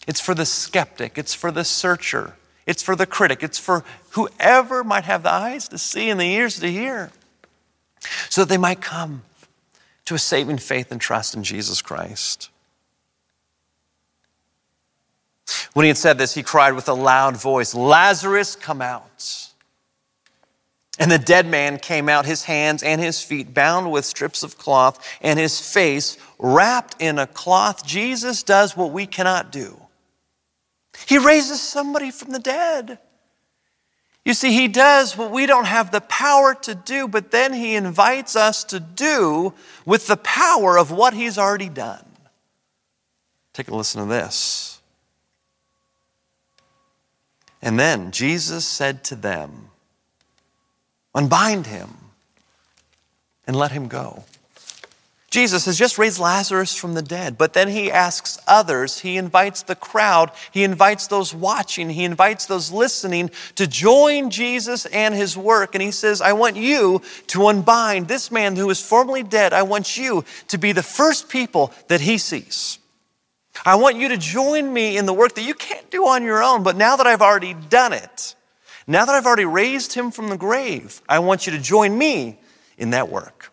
[0.08, 2.36] it's for the skeptic, it's for the searcher,
[2.68, 3.42] it's for the critic.
[3.42, 7.10] It's for whoever might have the eyes to see and the ears to hear,
[8.30, 9.24] so that they might come
[10.06, 12.51] to a saving faith and trust in Jesus Christ.
[15.74, 19.48] When he had said this, he cried with a loud voice, Lazarus, come out.
[21.00, 24.58] And the dead man came out, his hands and his feet bound with strips of
[24.58, 27.86] cloth, and his face wrapped in a cloth.
[27.86, 29.82] Jesus does what we cannot do.
[31.08, 33.00] He raises somebody from the dead.
[34.24, 37.76] You see, He does what we don't have the power to do, but then He
[37.76, 39.54] invites us to do
[39.86, 42.06] with the power of what He's already done.
[43.54, 44.81] Take a listen to this.
[47.62, 49.70] And then Jesus said to them,
[51.14, 51.90] Unbind him
[53.46, 54.24] and let him go.
[55.32, 59.64] Jesus has just raised Lazarus from the dead, but then he asks others, he invites
[59.64, 65.38] the crowd, he invites those watching, he invites those listening to join Jesus and his
[65.38, 65.74] work.
[65.74, 69.54] And he says, I want you to unbind this man who is formerly dead.
[69.54, 72.78] I want you to be the first people that he sees.
[73.66, 76.42] I want you to join me in the work that you can't do on your
[76.42, 78.36] own, but now that I've already done it,
[78.88, 82.40] now that I've already raised him from the grave, I want you to join me
[82.78, 83.52] in that work.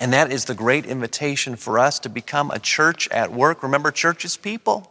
[0.00, 3.62] And that is the great invitation for us to become a church at work.
[3.62, 4.90] Remember, church is people.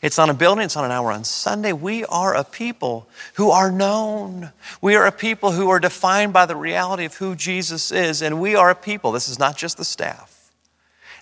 [0.00, 1.72] It's on a building, it's on an hour on Sunday.
[1.72, 4.52] We are a people who are known.
[4.80, 8.22] We are a people who are defined by the reality of who Jesus is.
[8.22, 10.50] And we are a people, this is not just the staff,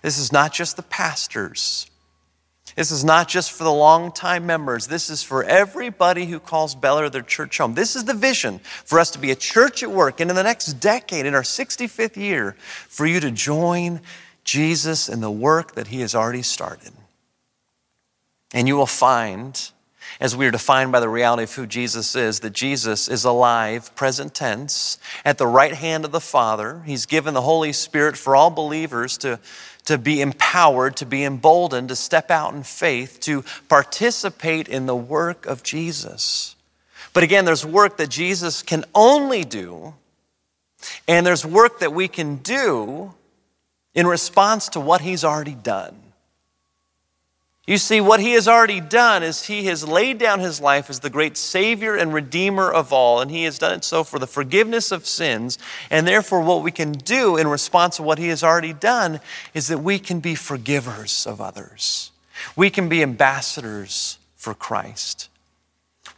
[0.03, 1.89] this is not just the pastors.
[2.81, 4.87] This is not just for the longtime members.
[4.87, 7.75] This is for everybody who calls Bel Air their church home.
[7.75, 10.19] This is the vision for us to be a church at work.
[10.19, 12.57] And in the next decade, in our 65th year,
[12.88, 14.01] for you to join
[14.45, 16.93] Jesus in the work that he has already started.
[18.55, 19.61] And you will find,
[20.19, 23.95] as we are defined by the reality of who Jesus is, that Jesus is alive,
[23.95, 26.81] present tense, at the right hand of the Father.
[26.87, 29.38] He's given the Holy Spirit for all believers to,
[29.90, 34.94] to be empowered, to be emboldened, to step out in faith, to participate in the
[34.94, 36.55] work of Jesus.
[37.12, 39.94] But again, there's work that Jesus can only do,
[41.09, 43.12] and there's work that we can do
[43.94, 45.96] in response to what he's already done.
[47.66, 51.01] You see, what he has already done is he has laid down his life as
[51.01, 54.27] the great Savior and Redeemer of all, and he has done it so for the
[54.27, 55.59] forgiveness of sins.
[55.90, 59.20] And therefore, what we can do in response to what he has already done
[59.55, 62.11] is that we can be forgivers of others.
[62.57, 65.30] We can be ambassadors for Christ.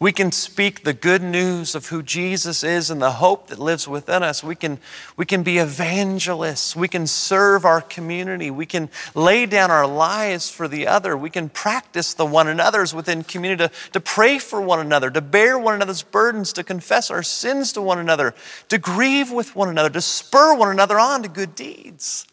[0.02, 3.86] We can speak the good news of who Jesus is and the hope that lives
[3.86, 4.42] within us.
[4.42, 4.80] We can,
[5.16, 6.74] we can be evangelists.
[6.74, 8.50] We can serve our community.
[8.50, 11.16] We can lay down our lives for the other.
[11.16, 15.20] We can practice the one another's within community to, to pray for one another, to
[15.20, 18.34] bear one another's burdens, to confess our sins to one another,
[18.70, 22.26] to grieve with one another, to spur one another on to good deeds.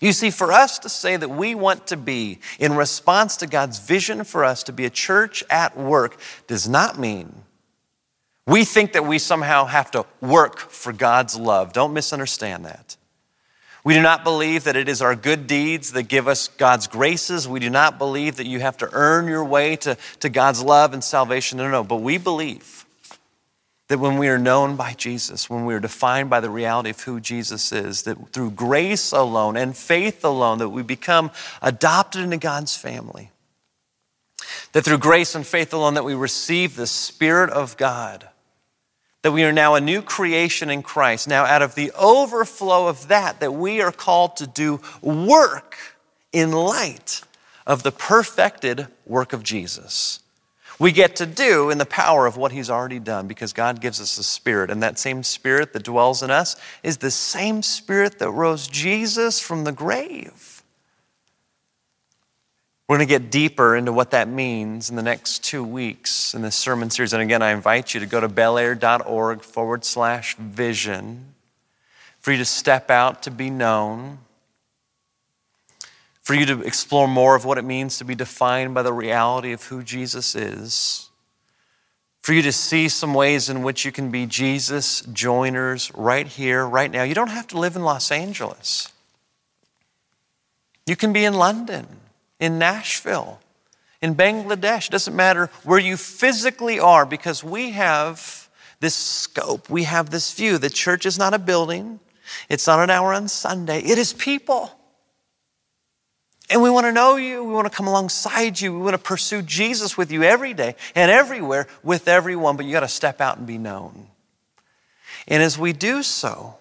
[0.00, 3.78] You see, for us to say that we want to be in response to God's
[3.78, 7.44] vision for us to be a church at work does not mean
[8.48, 11.74] we think that we somehow have to work for God's love.
[11.74, 12.96] Don't misunderstand that.
[13.84, 17.46] We do not believe that it is our good deeds that give us God's graces.
[17.46, 20.94] We do not believe that you have to earn your way to, to God's love
[20.94, 21.58] and salvation.
[21.58, 21.84] No, no, no.
[21.84, 22.86] But we believe
[23.88, 27.00] that when we are known by Jesus, when we are defined by the reality of
[27.00, 31.30] who Jesus is, that through grace alone and faith alone, that we become
[31.62, 33.30] adopted into God's family.
[34.72, 38.28] That through grace and faith alone, that we receive the Spirit of God.
[39.22, 41.26] That we are now a new creation in Christ.
[41.26, 45.76] Now, out of the overflow of that, that we are called to do work
[46.30, 47.22] in light
[47.66, 50.20] of the perfected work of Jesus
[50.78, 54.00] we get to do in the power of what He's already done because God gives
[54.00, 54.70] us a spirit.
[54.70, 59.40] And that same spirit that dwells in us is the same spirit that rose Jesus
[59.40, 60.62] from the grave.
[62.88, 66.40] We're going to get deeper into what that means in the next two weeks in
[66.40, 67.12] this sermon series.
[67.12, 71.34] And again, I invite you to go to belair.org forward slash vision
[72.18, 74.18] for you to step out to be known
[76.28, 79.50] for you to explore more of what it means to be defined by the reality
[79.52, 81.08] of who Jesus is,
[82.20, 86.66] for you to see some ways in which you can be Jesus joiners right here,
[86.66, 87.02] right now.
[87.02, 88.92] You don't have to live in Los Angeles,
[90.84, 91.86] you can be in London,
[92.38, 93.40] in Nashville.
[94.02, 99.84] In Bangladesh, it doesn't matter where you physically are because we have this scope, we
[99.84, 100.58] have this view.
[100.58, 102.00] The church is not a building,
[102.50, 104.77] it's not an hour on Sunday, it is people.
[106.50, 107.44] And we want to know you.
[107.44, 108.72] We want to come alongside you.
[108.72, 112.72] We want to pursue Jesus with you every day and everywhere with everyone, but you
[112.72, 114.06] got to step out and be known.
[115.26, 116.56] And as we do so,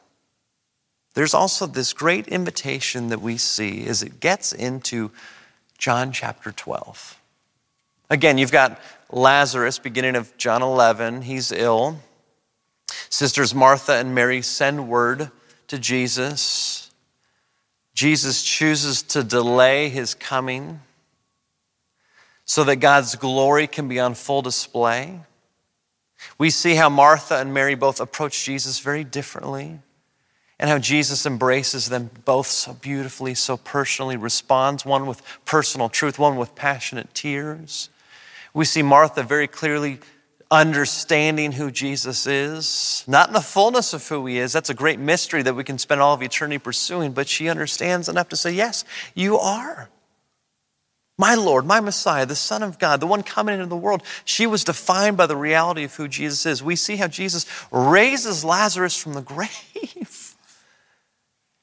[1.13, 5.11] there's also this great invitation that we see as it gets into
[5.77, 7.17] John chapter 12.
[8.09, 11.23] Again, you've got Lazarus, beginning of John 11.
[11.23, 11.99] He's ill.
[13.09, 15.31] Sisters Martha and Mary send word
[15.67, 16.86] to Jesus
[17.97, 20.81] Jesus chooses to delay his coming
[22.45, 25.21] so that God's glory can be on full display.
[26.37, 29.79] We see how Martha and Mary both approach Jesus very differently
[30.59, 36.19] and how Jesus embraces them both so beautifully, so personally, responds, one with personal truth,
[36.19, 37.89] one with passionate tears.
[38.53, 40.01] We see Martha very clearly
[40.49, 44.53] understanding who Jesus is, not in the fullness of who he is.
[44.53, 48.07] That's a great mystery that we can spend all of eternity pursuing, but she understands
[48.07, 49.89] enough to say, Yes, you are.
[51.19, 54.03] My Lord, my Messiah, the Son of God, the one coming into the world.
[54.23, 56.61] She was defined by the reality of who Jesus is.
[56.61, 60.35] We see how Jesus raises Lazarus from the grave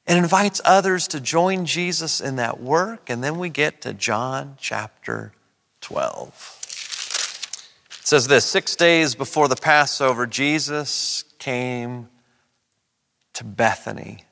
[0.05, 3.09] and invites others to join Jesus in that work.
[3.09, 5.31] And then we get to John chapter
[5.79, 6.54] 12.
[8.05, 12.07] It says this Six days before the Passover, Jesus came
[13.33, 14.25] to Bethany.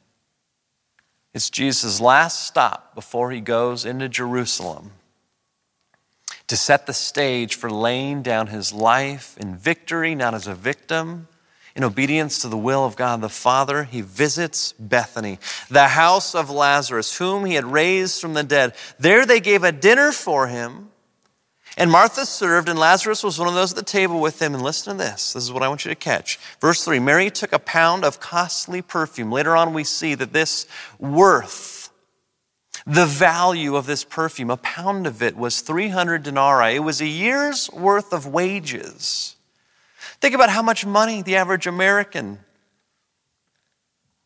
[1.34, 4.92] It's Jesus' last stop before he goes into Jerusalem.
[6.46, 11.28] to set the stage for laying down his life in victory, not as a victim.
[11.76, 15.40] In obedience to the will of God the Father, he visits Bethany,
[15.72, 18.76] the house of Lazarus, whom he had raised from the dead.
[19.00, 20.90] There they gave a dinner for him.
[21.76, 24.54] And Martha served, and Lazarus was one of those at the table with them.
[24.54, 25.34] And listen to this.
[25.34, 26.38] This is what I want you to catch.
[26.62, 29.32] Verse 3 Mary took a pound of costly perfume.
[29.32, 30.68] Later on, we see that this
[31.00, 31.84] worth
[32.86, 36.76] the value of this perfume, a pound of it was 300 denarii.
[36.76, 39.36] It was a year's worth of wages.
[40.20, 42.40] Think about how much money the average American,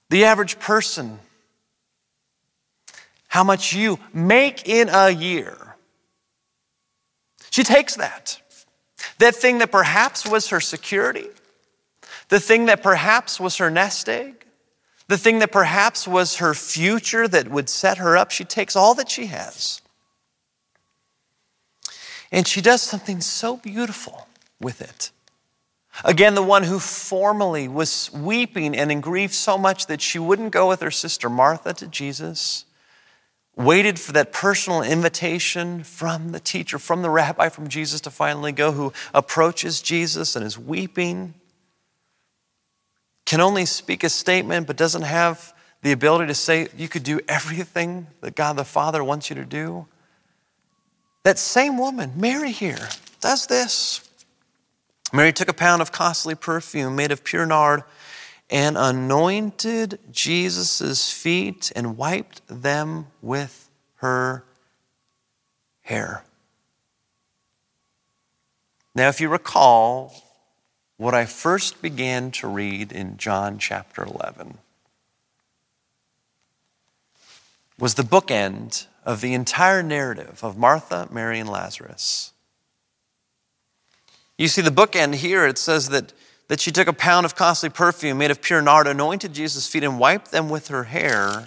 [0.09, 1.19] the average person,
[3.27, 5.66] how much you make in a year.
[7.57, 8.39] She takes that.
[9.17, 11.25] That thing that perhaps was her security,
[12.29, 14.45] the thing that perhaps was her nest egg,
[15.07, 18.93] the thing that perhaps was her future that would set her up, she takes all
[18.93, 19.81] that she has.
[22.31, 24.27] And she does something so beautiful
[24.61, 25.09] with it.
[26.05, 30.51] Again, the one who formerly was weeping and in grief so much that she wouldn't
[30.51, 32.65] go with her sister Martha to Jesus,
[33.57, 38.51] waited for that personal invitation from the teacher, from the rabbi, from Jesus to finally
[38.51, 41.33] go, who approaches Jesus and is weeping
[43.27, 45.53] can only speak a statement but doesn't have
[45.83, 49.43] the ability to say you could do everything that God the Father wants you to
[49.43, 49.85] do.
[51.23, 52.87] That same woman, Mary here,
[53.19, 54.09] does this.
[55.11, 57.83] Mary took a pound of costly perfume made of pure nard
[58.49, 64.43] and anointed Jesus' feet and wiped them with her
[65.81, 66.23] hair.
[68.95, 70.13] Now, if you recall,
[70.97, 74.57] what I first began to read in John chapter 11
[77.77, 82.33] was the bookend of the entire narrative of Martha, Mary, and Lazarus.
[84.37, 86.13] You see, the bookend here, it says that,
[86.47, 89.83] that she took a pound of costly perfume made of pure nard, anointed Jesus' feet,
[89.83, 91.45] and wiped them with her hair.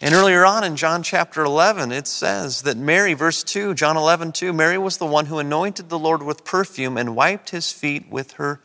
[0.00, 4.32] And earlier on in John chapter 11, it says that Mary, verse 2, John 11,
[4.32, 8.08] 2, Mary was the one who anointed the Lord with perfume and wiped his feet
[8.10, 8.60] with her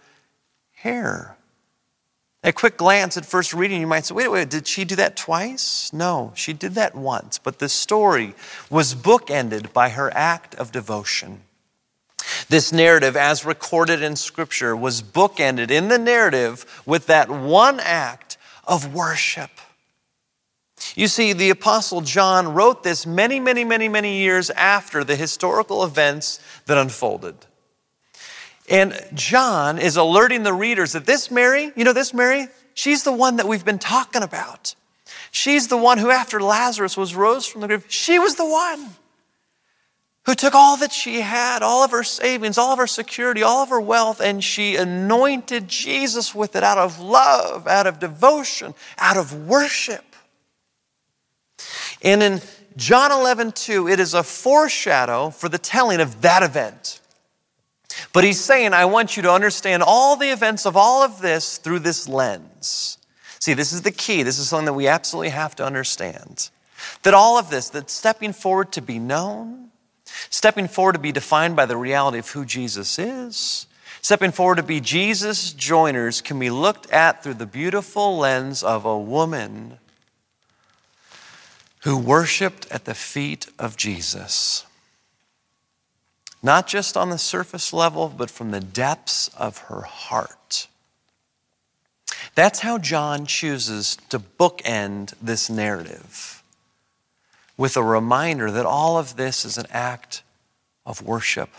[0.75, 1.35] hair.
[2.41, 5.17] At quick glance at first reading, you might say, wait, wait, did she do that
[5.17, 5.91] twice?
[5.91, 7.39] No, she did that once.
[7.39, 8.35] But the story
[8.69, 11.41] was bookended by her act of devotion.
[12.49, 18.37] This narrative, as recorded in Scripture, was bookended in the narrative with that one act
[18.65, 19.49] of worship.
[20.95, 25.83] You see, the Apostle John wrote this many, many, many, many years after the historical
[25.83, 27.35] events that unfolded.
[28.69, 33.11] And John is alerting the readers that this Mary, you know, this Mary, she's the
[33.11, 34.75] one that we've been talking about.
[35.31, 38.95] She's the one who, after Lazarus was rose from the grave, she was the one
[40.25, 43.63] who took all that she had, all of her savings, all of her security, all
[43.63, 48.73] of her wealth, and she anointed Jesus with it out of love, out of devotion,
[48.97, 50.03] out of worship.
[52.01, 52.41] And in
[52.75, 56.99] John 11, 2, it is a foreshadow for the telling of that event.
[58.11, 61.57] But he's saying, I want you to understand all the events of all of this
[61.57, 62.97] through this lens.
[63.39, 64.23] See, this is the key.
[64.23, 66.49] This is something that we absolutely have to understand.
[67.03, 69.64] That all of this, that stepping forward to be known,
[70.29, 73.67] stepping forward to be defined by the reality of who Jesus is,
[74.01, 78.85] stepping forward to be Jesus joiners, can be looked at through the beautiful lens of
[78.85, 79.79] a woman
[81.81, 84.65] who worshiped at the feet of Jesus.
[86.41, 90.67] Not just on the surface level, but from the depths of her heart.
[92.35, 96.43] That's how John chooses to bookend this narrative
[97.57, 100.23] with a reminder that all of this is an act
[100.85, 101.49] of worship.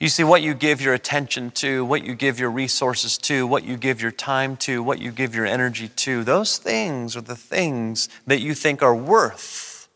[0.00, 3.64] You see, what you give your attention to, what you give your resources to, what
[3.64, 7.34] you give your time to, what you give your energy to, those things are the
[7.34, 9.88] things that you think are worth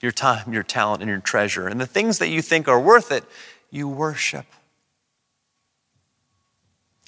[0.00, 1.66] your time, your talent, and your treasure.
[1.66, 3.24] And the things that you think are worth it,
[3.70, 4.46] you worship.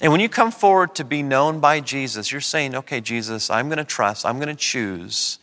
[0.01, 3.69] And when you come forward to be known by Jesus, you're saying, okay, Jesus, I'm
[3.69, 5.39] going to trust, I'm going to choose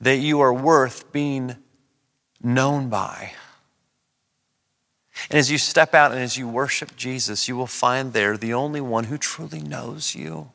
[0.00, 1.56] that you are worth being
[2.42, 3.32] known by.
[5.28, 8.54] And as you step out and as you worship Jesus, you will find there the
[8.54, 10.50] only one who truly knows you.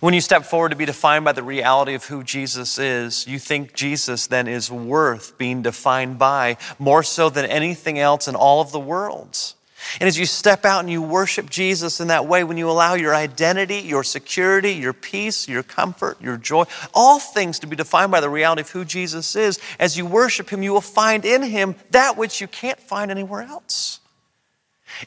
[0.00, 3.38] When you step forward to be defined by the reality of who Jesus is, you
[3.38, 8.60] think Jesus then is worth being defined by more so than anything else in all
[8.60, 9.54] of the world.
[10.00, 12.94] And as you step out and you worship Jesus in that way, when you allow
[12.94, 16.64] your identity, your security, your peace, your comfort, your joy,
[16.94, 20.50] all things to be defined by the reality of who Jesus is, as you worship
[20.50, 24.00] Him, you will find in Him that which you can't find anywhere else.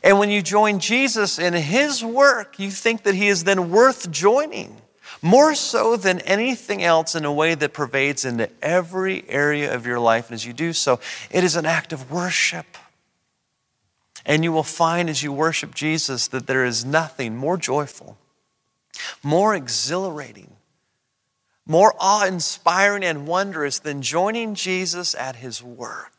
[0.03, 4.11] And when you join Jesus in His work, you think that He is then worth
[4.11, 4.81] joining,
[5.21, 9.99] more so than anything else, in a way that pervades into every area of your
[9.99, 10.27] life.
[10.27, 10.99] And as you do so,
[11.31, 12.77] it is an act of worship.
[14.25, 18.17] And you will find as you worship Jesus that there is nothing more joyful,
[19.21, 20.55] more exhilarating,
[21.65, 26.11] more awe inspiring and wondrous than joining Jesus at his work.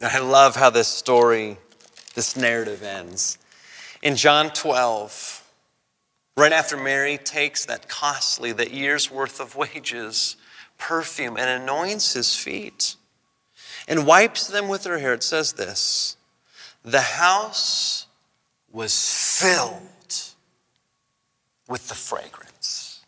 [0.00, 1.58] I love how this story,
[2.14, 3.38] this narrative ends.
[4.00, 5.44] In John 12,
[6.36, 10.36] right after Mary takes that costly, that year's worth of wages,
[10.78, 12.94] perfume, and anoints his feet
[13.88, 16.16] and wipes them with her hair, it says this
[16.84, 18.06] The house
[18.70, 19.82] was filled
[21.66, 23.04] with the fragrance.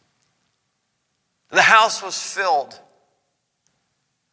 [1.50, 2.80] The house was filled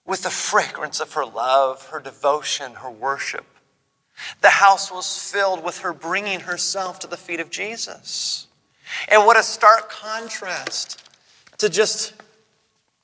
[0.05, 3.45] with the fragrance of her love, her devotion, her worship.
[4.41, 8.47] The house was filled with her bringing herself to the feet of Jesus.
[9.09, 11.03] And what a stark contrast
[11.57, 12.13] to just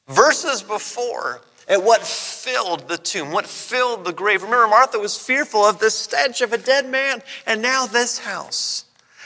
[0.08, 4.44] verses before at what filled the tomb, what filled the grave.
[4.44, 8.86] Remember, Martha was fearful of the stench of a dead man, and now this house.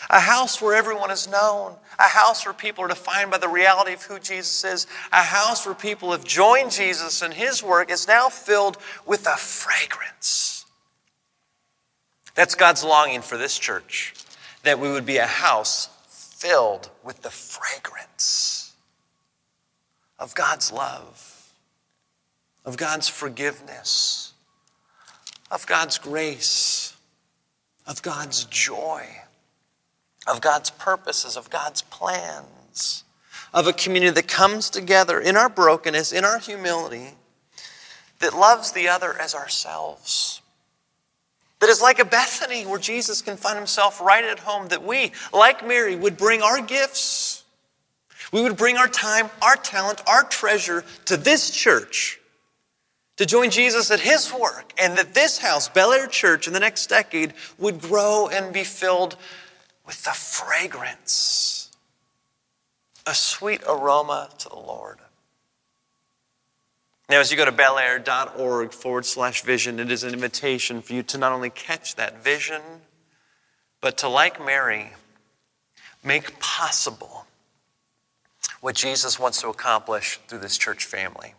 [0.09, 3.93] A house where everyone is known, a house where people are defined by the reality
[3.93, 8.07] of who Jesus is, a house where people have joined Jesus in his work is
[8.07, 10.65] now filled with a fragrance.
[12.35, 14.13] That's God's longing for this church,
[14.63, 18.75] that we would be a house filled with the fragrance
[20.19, 21.26] of God's love
[22.67, 24.33] of God's forgiveness,
[25.49, 26.97] of God's grace,
[27.87, 29.07] of God's joy,
[30.27, 33.05] of God's purposes, of God's plans,
[33.53, 37.11] of a community that comes together in our brokenness, in our humility,
[38.19, 40.41] that loves the other as ourselves.
[41.61, 45.13] That is like a Bethany where Jesus can find himself right at home, that we,
[45.31, 47.45] like Mary, would bring our gifts.
[48.33, 52.16] We would bring our time, our talent, our treasure to this church
[53.17, 56.59] to join Jesus at his work, and that this house, Bel Air Church, in the
[56.59, 59.17] next decade would grow and be filled
[59.85, 61.71] with the fragrance,
[63.05, 64.99] a sweet aroma to the Lord.
[67.09, 71.03] Now, as you go to belair.org forward slash vision, it is an invitation for you
[71.03, 72.61] to not only catch that vision,
[73.79, 74.91] but to, like Mary,
[76.03, 77.25] make possible
[78.59, 81.33] what Jesus wants to accomplish through this church family.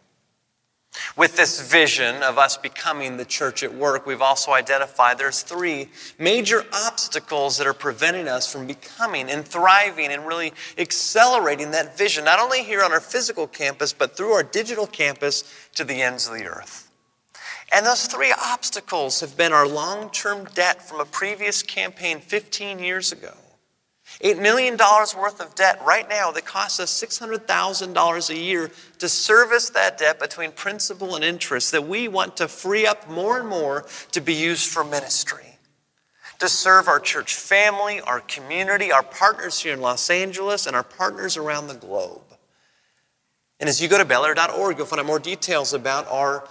[1.16, 5.88] With this vision of us becoming the church at work, we've also identified there's three
[6.18, 12.24] major obstacles that are preventing us from becoming and thriving and really accelerating that vision,
[12.24, 15.44] not only here on our physical campus, but through our digital campus
[15.74, 16.90] to the ends of the earth.
[17.72, 22.78] And those three obstacles have been our long term debt from a previous campaign 15
[22.78, 23.34] years ago
[24.22, 29.70] $8 million worth of debt right now that costs us $600,000 a year to service
[29.70, 33.86] that debt between principal and interest that we want to free up more and more
[34.10, 35.58] to be used for ministry,
[36.40, 40.82] to serve our church family, our community, our partners here in Los Angeles, and our
[40.82, 42.22] partners around the globe.
[43.60, 46.48] And as you go to belair.org, you'll find out more details about our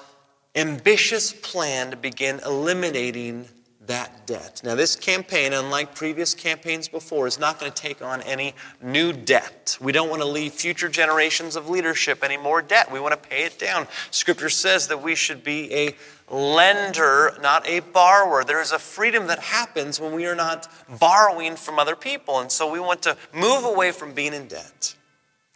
[0.55, 3.47] ambitious plan to begin eliminating
[3.87, 4.61] that debt.
[4.63, 9.11] Now, this campaign, unlike previous campaigns before, is not going to take on any new
[9.11, 9.77] debt.
[9.81, 12.91] We don't want to leave future generations of leadership any more debt.
[12.91, 13.87] We want to pay it down.
[14.11, 15.95] Scripture says that we should be a
[16.29, 18.43] lender, not a borrower.
[18.43, 20.67] There is a freedom that happens when we are not
[20.99, 22.39] borrowing from other people.
[22.39, 24.95] And so we want to move away from being in debt.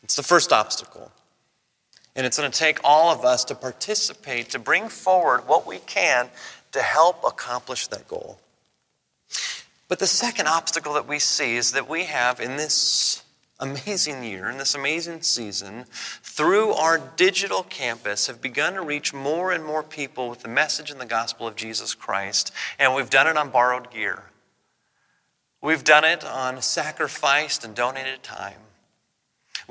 [0.04, 1.12] It's the first obstacle.
[2.16, 5.80] And it's going to take all of us to participate, to bring forward what we
[5.80, 6.30] can
[6.72, 8.40] to help accomplish that goal.
[9.88, 13.24] But the second obstacle that we see is that we have in this
[13.60, 15.86] amazing year, in this amazing season,
[16.24, 20.92] through our digital campus, have begun to reach more and more people with the message
[20.92, 22.52] and the gospel of Jesus Christ.
[22.80, 24.24] And we've done it on borrowed gear.
[25.62, 28.58] We've done it on sacrificed and donated time.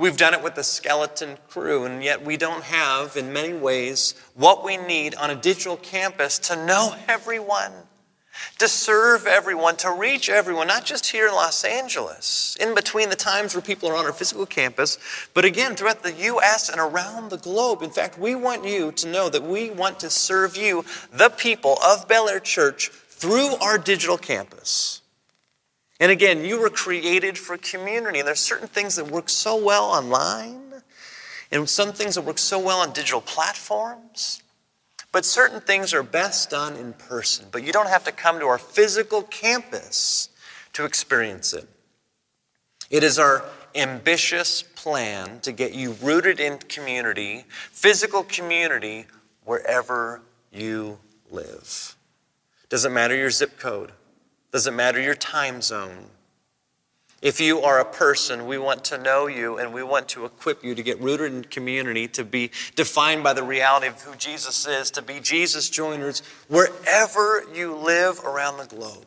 [0.00, 4.14] We've done it with the skeleton crew, and yet we don't have, in many ways,
[4.34, 7.70] what we need on a digital campus to know everyone,
[8.58, 13.14] to serve everyone, to reach everyone, not just here in Los Angeles, in between the
[13.14, 14.96] times where people are on our physical campus,
[15.34, 16.70] but again, throughout the U.S.
[16.70, 17.82] and around the globe.
[17.82, 20.82] In fact, we want you to know that we want to serve you,
[21.12, 24.99] the people of Bel Air Church, through our digital campus.
[26.00, 29.84] And again, you were created for community, and there's certain things that work so well
[29.84, 30.82] online,
[31.52, 34.42] and some things that work so well on digital platforms.
[35.12, 37.46] But certain things are best done in person.
[37.52, 40.30] But you don't have to come to our physical campus
[40.72, 41.68] to experience it.
[42.90, 43.44] It is our
[43.74, 49.06] ambitious plan to get you rooted in community, physical community,
[49.44, 50.22] wherever
[50.52, 50.98] you
[51.30, 51.96] live.
[52.68, 53.92] Doesn't matter your zip code,
[54.52, 56.06] doesn't matter your time zone.
[57.22, 60.64] If you are a person, we want to know you and we want to equip
[60.64, 64.66] you to get rooted in community, to be defined by the reality of who Jesus
[64.66, 69.04] is, to be Jesus joiners wherever you live around the globe.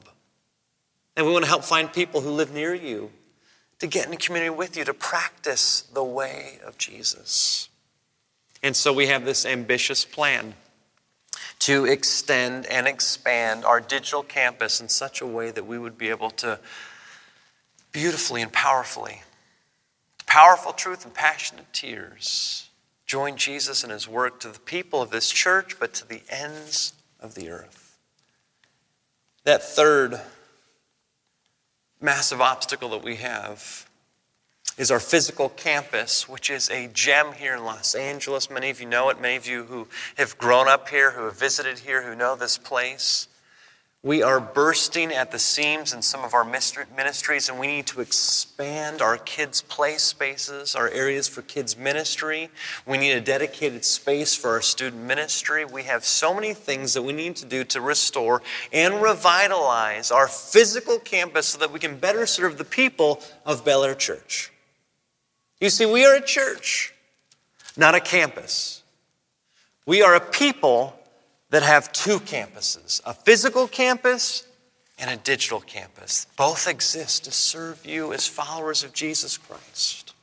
[1.17, 3.09] And we want to help find people who live near you
[3.79, 7.69] to get in community with you, to practice the way of Jesus.
[8.61, 10.53] And so we have this ambitious plan
[11.59, 16.09] to extend and expand our digital campus in such a way that we would be
[16.09, 16.59] able to
[17.91, 19.21] beautifully and powerfully,
[20.25, 22.69] powerful truth and passionate tears,
[23.05, 26.93] join Jesus and his work to the people of this church, but to the ends
[27.19, 27.97] of the earth.
[29.43, 30.19] That third
[32.01, 33.87] massive obstacle that we have
[34.77, 38.49] is our physical campus, which is a gem here in Los Angeles.
[38.49, 41.39] Many of you know it, many of you who have grown up here, who have
[41.39, 43.27] visited here, who know this place.
[44.05, 48.01] We are bursting at the seams in some of our ministries, and we need to
[48.01, 52.49] expand our kids' play spaces, our areas for kids' ministry.
[52.85, 55.63] We need a dedicated space for our student ministry.
[55.63, 58.41] We have so many things that we need to do to restore
[58.73, 63.85] and revitalize our physical campus so that we can better serve the people of Bel
[63.85, 64.52] Air Church.
[65.63, 66.93] You see, we are a church,
[67.77, 68.83] not a campus.
[69.85, 70.93] We are a people
[71.51, 74.45] that have two campuses a physical campus
[74.99, 76.27] and a digital campus.
[76.35, 80.13] Both exist to serve you as followers of Jesus Christ.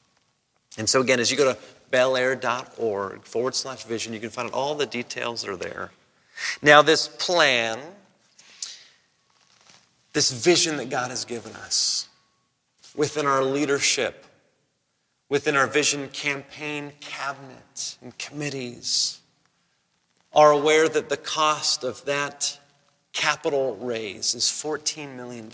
[0.76, 1.58] And so, again, as you go to
[1.90, 5.90] belair.org forward slash vision, you can find out all the details that are there.
[6.60, 7.78] Now, this plan,
[10.12, 12.08] this vision that God has given us
[12.94, 14.26] within our leadership,
[15.30, 19.20] within our vision campaign cabinet and committees,
[20.34, 22.58] are aware that the cost of that
[23.12, 25.50] capital raise is $14 million.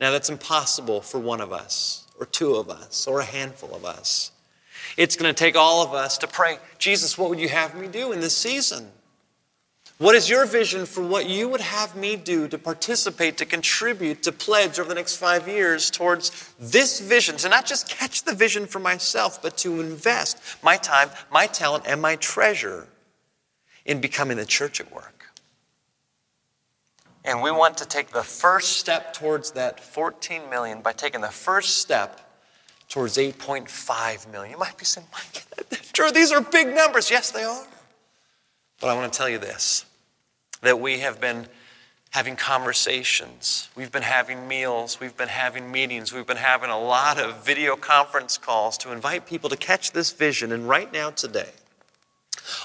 [0.00, 3.84] Now, that's impossible for one of us, or two of us, or a handful of
[3.84, 4.32] us.
[4.96, 7.86] It's going to take all of us to pray, Jesus, what would you have me
[7.86, 8.90] do in this season?
[10.02, 14.24] What is your vision for what you would have me do to participate, to contribute,
[14.24, 17.36] to pledge over the next five years towards this vision?
[17.36, 21.84] To not just catch the vision for myself, but to invest my time, my talent,
[21.86, 22.88] and my treasure
[23.84, 25.26] in becoming the church at work.
[27.24, 31.28] And we want to take the first step towards that 14 million by taking the
[31.28, 32.28] first step
[32.88, 34.50] towards 8.5 million.
[34.50, 35.44] You might be saying, Mike,
[35.94, 37.08] sure, these are big numbers.
[37.08, 37.66] Yes, they are.
[38.80, 39.86] But I want to tell you this
[40.62, 41.46] that we have been
[42.10, 47.18] having conversations, we've been having meals, we've been having meetings, we've been having a lot
[47.18, 50.52] of video conference calls to invite people to catch this vision.
[50.52, 51.50] And right now, today,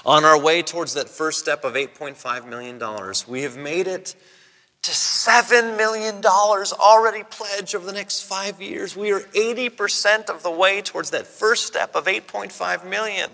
[0.04, 2.80] on our way towards that first step of $8.5 million,
[3.26, 4.14] we have made it
[4.82, 8.96] to $7 million already pledged over the next five years.
[8.96, 13.30] We are 80% of the way towards that first step of 8.5 million.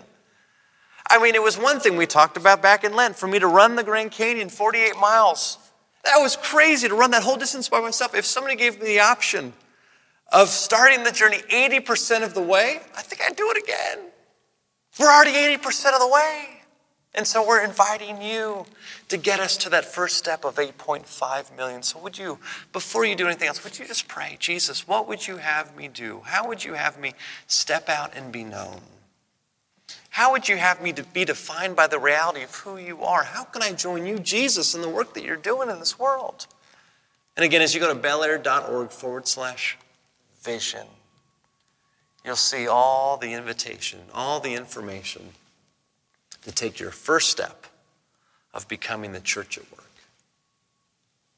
[1.07, 3.47] I mean, it was one thing we talked about back in Lent for me to
[3.47, 5.57] run the Grand Canyon 48 miles.
[6.03, 8.15] That was crazy to run that whole distance by myself.
[8.15, 9.53] If somebody gave me the option
[10.31, 13.99] of starting the journey 80% of the way, I think I'd do it again.
[14.99, 16.49] We're already 80% of the way.
[17.15, 18.65] And so we're inviting you
[19.07, 21.81] to get us to that first step of 8.5 million.
[21.81, 22.39] So, would you,
[22.73, 25.87] before you do anything else, would you just pray, Jesus, what would you have me
[25.87, 26.21] do?
[26.25, 27.13] How would you have me
[27.47, 28.81] step out and be known?
[30.15, 33.25] How would you have me to be defined by the reality of who you are?
[33.25, 36.47] How can I join you, Jesus, in the work that you're doing in this world?
[37.35, 39.77] And again, as you go to belair.org forward slash
[40.41, 40.87] vision,
[42.23, 45.31] you'll see all the invitation, all the information
[46.43, 47.65] to take your first step
[48.53, 49.91] of becoming the church at work.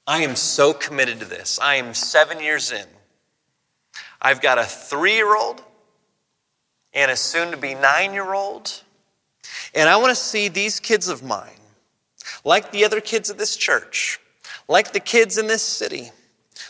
[0.06, 1.58] I am so committed to this.
[1.60, 2.86] I am seven years in.
[4.22, 5.64] I've got a three year old
[6.98, 8.82] and a soon to be nine year old.
[9.74, 11.62] And I want to see these kids of mine,
[12.44, 14.20] like the other kids of this church,
[14.68, 16.12] like the kids in this city,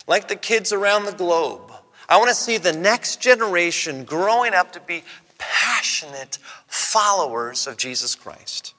[0.06, 1.72] like the kids around the globe,
[2.10, 5.04] I want to see the next generation growing up to be
[5.38, 8.74] passionate followers of Jesus Christ.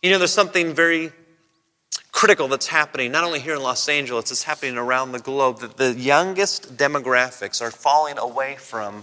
[0.00, 1.12] You know, there's something very
[2.12, 5.76] critical that's happening, not only here in Los Angeles, it's happening around the globe, that
[5.76, 9.02] the youngest demographics are falling away from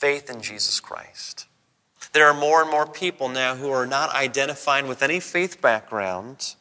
[0.00, 1.46] faith in Jesus Christ.
[2.14, 6.54] There are more and more people now who are not identifying with any faith background,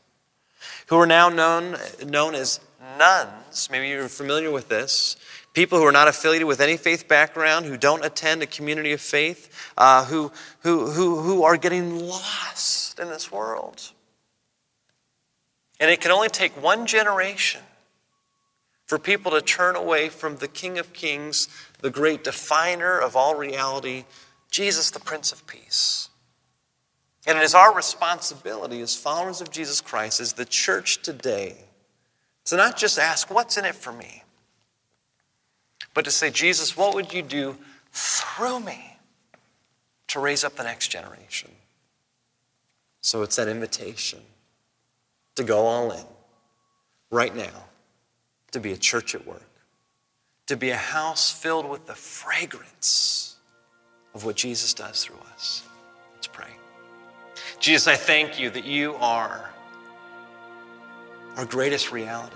[0.88, 2.60] who are now known, known as
[2.98, 3.70] nones.
[3.72, 5.16] Maybe you're familiar with this.
[5.54, 9.02] People who are not affiliated with any faith background, who don't attend a community of
[9.02, 13.92] faith, uh, who, who, who, who are getting lost in this world.
[15.80, 17.62] And it can only take one generation
[18.86, 21.48] for people to turn away from the King of Kings,
[21.82, 24.06] the great definer of all reality,
[24.52, 26.10] Jesus, the Prince of Peace.
[27.28, 31.56] And it is our responsibility as followers of Jesus Christ, as the church today,
[32.46, 34.24] to not just ask, What's in it for me?
[35.94, 37.58] but to say, Jesus, what would you do
[37.92, 38.98] through me
[40.08, 41.52] to raise up the next generation?
[43.02, 44.20] So it's that invitation
[45.36, 46.06] to go all in
[47.12, 47.66] right now,
[48.52, 49.49] to be a church at work,
[50.50, 53.36] to be a house filled with the fragrance
[54.16, 55.62] of what Jesus does through us.
[56.16, 56.50] Let's pray.
[57.60, 59.47] Jesus, I thank you that you are
[61.38, 62.36] our greatest reality.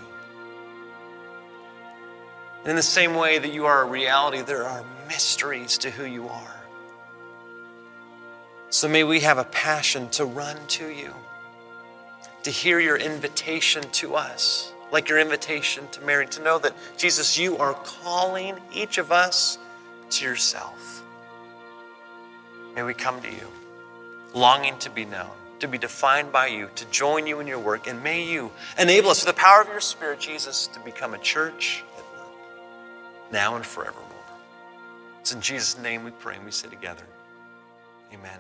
[2.62, 6.06] And in the same way that you are a reality, there are mysteries to who
[6.06, 6.64] you are.
[8.70, 11.14] So may we have a passion to run to you,
[12.44, 17.38] to hear your invitation to us, like your invitation to Mary, to know that, Jesus,
[17.38, 19.58] you are calling each of us
[20.12, 21.04] to yourself.
[22.76, 23.48] May we come to you,
[24.36, 27.88] longing to be known, to be defined by you, to join you in your work,
[27.88, 31.20] and may you enable us, through the power of your Spirit, Jesus, to become a
[31.20, 32.32] church at work,
[33.32, 34.08] now and forevermore.
[35.22, 37.06] It's in Jesus' name we pray and we say together.
[38.14, 38.40] Amen.